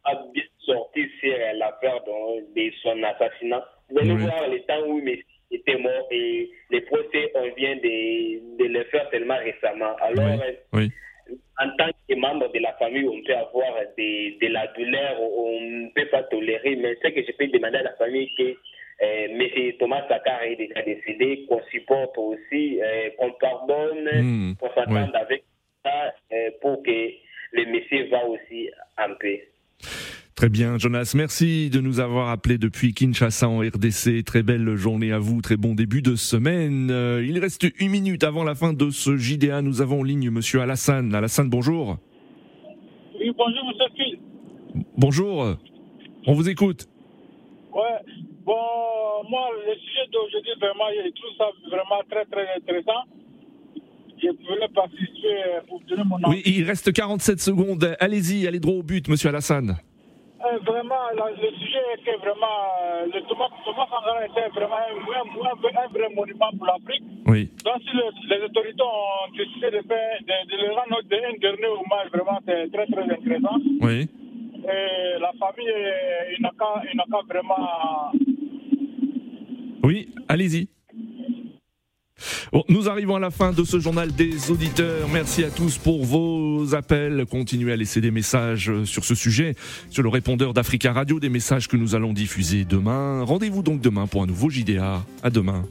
pas 0.03 0.23
bien 0.33 0.43
sortie 0.59 1.07
sur 1.19 1.33
euh, 1.33 1.53
l'affaire 1.53 1.99
de, 2.03 2.53
de 2.55 2.71
son 2.83 3.01
assassinat. 3.03 3.63
Vous 3.89 3.99
allez 3.99 4.13
Oui. 4.13 4.21
voir 4.21 4.47
le 4.47 4.59
temps 4.61 4.81
où 4.87 5.01
Messi 5.01 5.23
était 5.51 5.77
mort 5.77 6.07
et 6.11 6.49
les 6.71 6.81
procès, 6.81 7.31
on 7.35 7.49
vient 7.55 7.75
de, 7.75 8.57
de 8.57 8.65
le 8.65 8.83
faire 8.85 9.09
tellement 9.09 9.37
récemment. 9.37 9.95
Alors, 10.01 10.25
euh, 10.41 10.51
Oui. 10.73 10.91
En 11.59 11.69
tant 11.77 11.89
que 12.07 12.15
membre 12.15 12.51
de 12.51 12.59
la 12.59 12.73
famille, 12.73 13.07
on 13.07 13.21
peut 13.23 13.35
avoir 13.35 13.73
de, 13.97 14.39
de 14.45 14.51
la 14.51 14.67
douleur, 14.67 15.21
on 15.21 15.61
ne 15.61 15.89
peut 15.93 16.07
pas 16.07 16.23
tolérer, 16.23 16.75
mais 16.75 16.95
ce 17.01 17.07
que 17.09 17.21
je 17.25 17.31
peux 17.37 17.47
demander 17.47 17.77
à 17.77 17.83
la 17.83 17.93
famille, 17.93 18.29
que 18.37 18.43
euh, 18.43 19.27
M. 19.29 19.73
Thomas 19.79 20.07
Sakar 20.07 20.43
est 20.43 20.55
déjà 20.55 20.81
décédé, 20.81 21.45
qu'on 21.47 21.61
supporte 21.71 22.17
aussi, 22.17 22.79
euh, 22.81 23.09
qu'on 23.17 23.31
pardonne, 23.31 24.09
Mm, 24.21 24.55
qu'on 24.59 24.69
s'attende 24.69 25.11
ouais. 25.11 25.19
avec 25.19 25.43
ça 25.83 26.13
euh, 26.33 26.49
pour 26.61 26.81
que 26.83 27.09
le 27.51 27.65
monsieur 27.65 28.07
va 28.09 28.25
aussi 28.25 28.69
en 28.97 29.13
paix. 29.15 29.47
Très 30.35 30.49
bien, 30.49 30.77
Jonas. 30.77 31.13
Merci 31.15 31.69
de 31.69 31.79
nous 31.79 32.01
avoir 32.01 32.27
appelés 32.27 32.57
depuis 32.57 32.93
Kinshasa 32.93 33.47
en 33.47 33.59
RDC. 33.59 34.25
Très 34.25 34.43
belle 34.43 34.75
journée 34.75 35.13
à 35.13 35.17
vous. 35.17 35.41
Très 35.41 35.55
bon 35.55 35.75
début 35.75 36.01
de 36.01 36.17
semaine. 36.17 36.89
Euh, 36.91 37.25
il 37.25 37.39
reste 37.39 37.65
une 37.79 37.89
minute 37.89 38.21
avant 38.25 38.43
la 38.43 38.53
fin 38.53 38.73
de 38.73 38.89
ce 38.89 39.15
JDA. 39.15 39.61
Nous 39.61 39.79
avons 39.81 40.01
en 40.01 40.03
ligne 40.03 40.29
Monsieur 40.29 40.59
Alassane. 40.59 41.15
Alassane, 41.15 41.49
bonjour. 41.49 41.99
Oui, 43.17 43.31
bonjour, 43.37 43.65
monsieur 43.65 43.85
Phil. 43.95 44.19
Bonjour. 44.97 45.55
On 46.27 46.33
vous 46.33 46.49
écoute. 46.49 46.85
Ouais, 47.73 47.81
bon, 48.45 48.53
moi, 49.29 49.47
le 49.65 49.73
sujet 49.75 50.05
d'aujourd'hui, 50.11 50.51
vraiment, 50.59 50.83
je 51.01 51.11
trouve 51.11 51.37
ça 51.37 51.45
vraiment 51.69 52.01
très, 52.11 52.25
très 52.25 52.45
intéressant. 52.57 53.05
Je 54.21 54.27
voulais 54.27 54.67
participer 54.75 55.63
pour 55.69 55.81
donner 55.87 56.03
mon 56.03 56.17
avis. 56.17 56.25
Oui, 56.27 56.41
il 56.45 56.65
reste 56.65 56.91
47 56.91 57.39
secondes. 57.39 57.95
Allez-y, 58.01 58.45
allez 58.47 58.59
droit 58.59 58.75
au 58.75 58.83
but, 58.83 59.07
Monsieur 59.07 59.29
Alassane. 59.29 59.77
Euh, 60.43 60.57
vraiment, 60.67 61.07
le 61.15 61.49
sujet 61.57 61.79
était 61.97 62.17
vraiment. 62.17 62.57
euh, 62.83 63.05
le 63.07 63.21
Thomas, 63.27 63.47
Thomas 63.63 63.87
Sankara 63.89 64.25
était 64.25 64.49
vraiment 64.49 64.75
un, 64.75 64.99
un- 64.99 65.47
un- 65.47 65.83
un 65.83 65.87
vrai 65.87 66.09
monument 66.13 66.51
pour 66.57 66.67
l'Afrique. 66.67 67.03
Oui. 67.25 67.49
Donc, 67.63 67.81
si 67.81 67.95
le- 67.95 68.35
les 68.35 68.43
autorités 68.43 68.83
ont 68.83 69.31
décidé 69.35 69.71
de, 69.71 69.81
faire, 69.87 70.19
de, 70.21 70.51
de 70.51 70.55
le 70.67 70.73
rendre 70.75 70.99
un 70.99 71.37
dernier 71.39 71.67
hommage, 71.67 72.09
vraiment, 72.13 72.39
c'est 72.45 72.69
très, 72.71 72.85
très 72.85 73.03
intéressant. 73.11 73.57
Oui. 73.81 74.09
Et 74.67 75.19
la 75.19 75.31
famille, 75.39 75.71
il 76.37 76.41
n'a 76.41 76.51
qu'à 76.59 76.83
vraiment. 77.33 78.11
Oui, 79.83 80.09
allez-y. 80.27 80.67
Nous 82.69 82.89
arrivons 82.89 83.15
à 83.15 83.19
la 83.19 83.31
fin 83.31 83.51
de 83.51 83.63
ce 83.63 83.79
journal 83.79 84.11
des 84.11 84.51
auditeurs. 84.51 85.07
Merci 85.11 85.43
à 85.43 85.49
tous 85.49 85.77
pour 85.77 86.05
vos 86.05 86.73
appels. 86.75 87.25
Continuez 87.29 87.73
à 87.73 87.75
laisser 87.75 88.01
des 88.01 88.11
messages 88.11 88.71
sur 88.85 89.03
ce 89.03 89.15
sujet, 89.15 89.55
sur 89.89 90.03
le 90.03 90.09
répondeur 90.09 90.53
d'Africa 90.53 90.93
Radio, 90.93 91.19
des 91.19 91.29
messages 91.29 91.67
que 91.67 91.77
nous 91.77 91.95
allons 91.95 92.13
diffuser 92.13 92.63
demain. 92.65 93.23
Rendez-vous 93.23 93.61
donc 93.61 93.81
demain 93.81 94.07
pour 94.07 94.23
un 94.23 94.27
nouveau 94.27 94.49
JDA. 94.49 95.03
À 95.23 95.29
demain. 95.29 95.65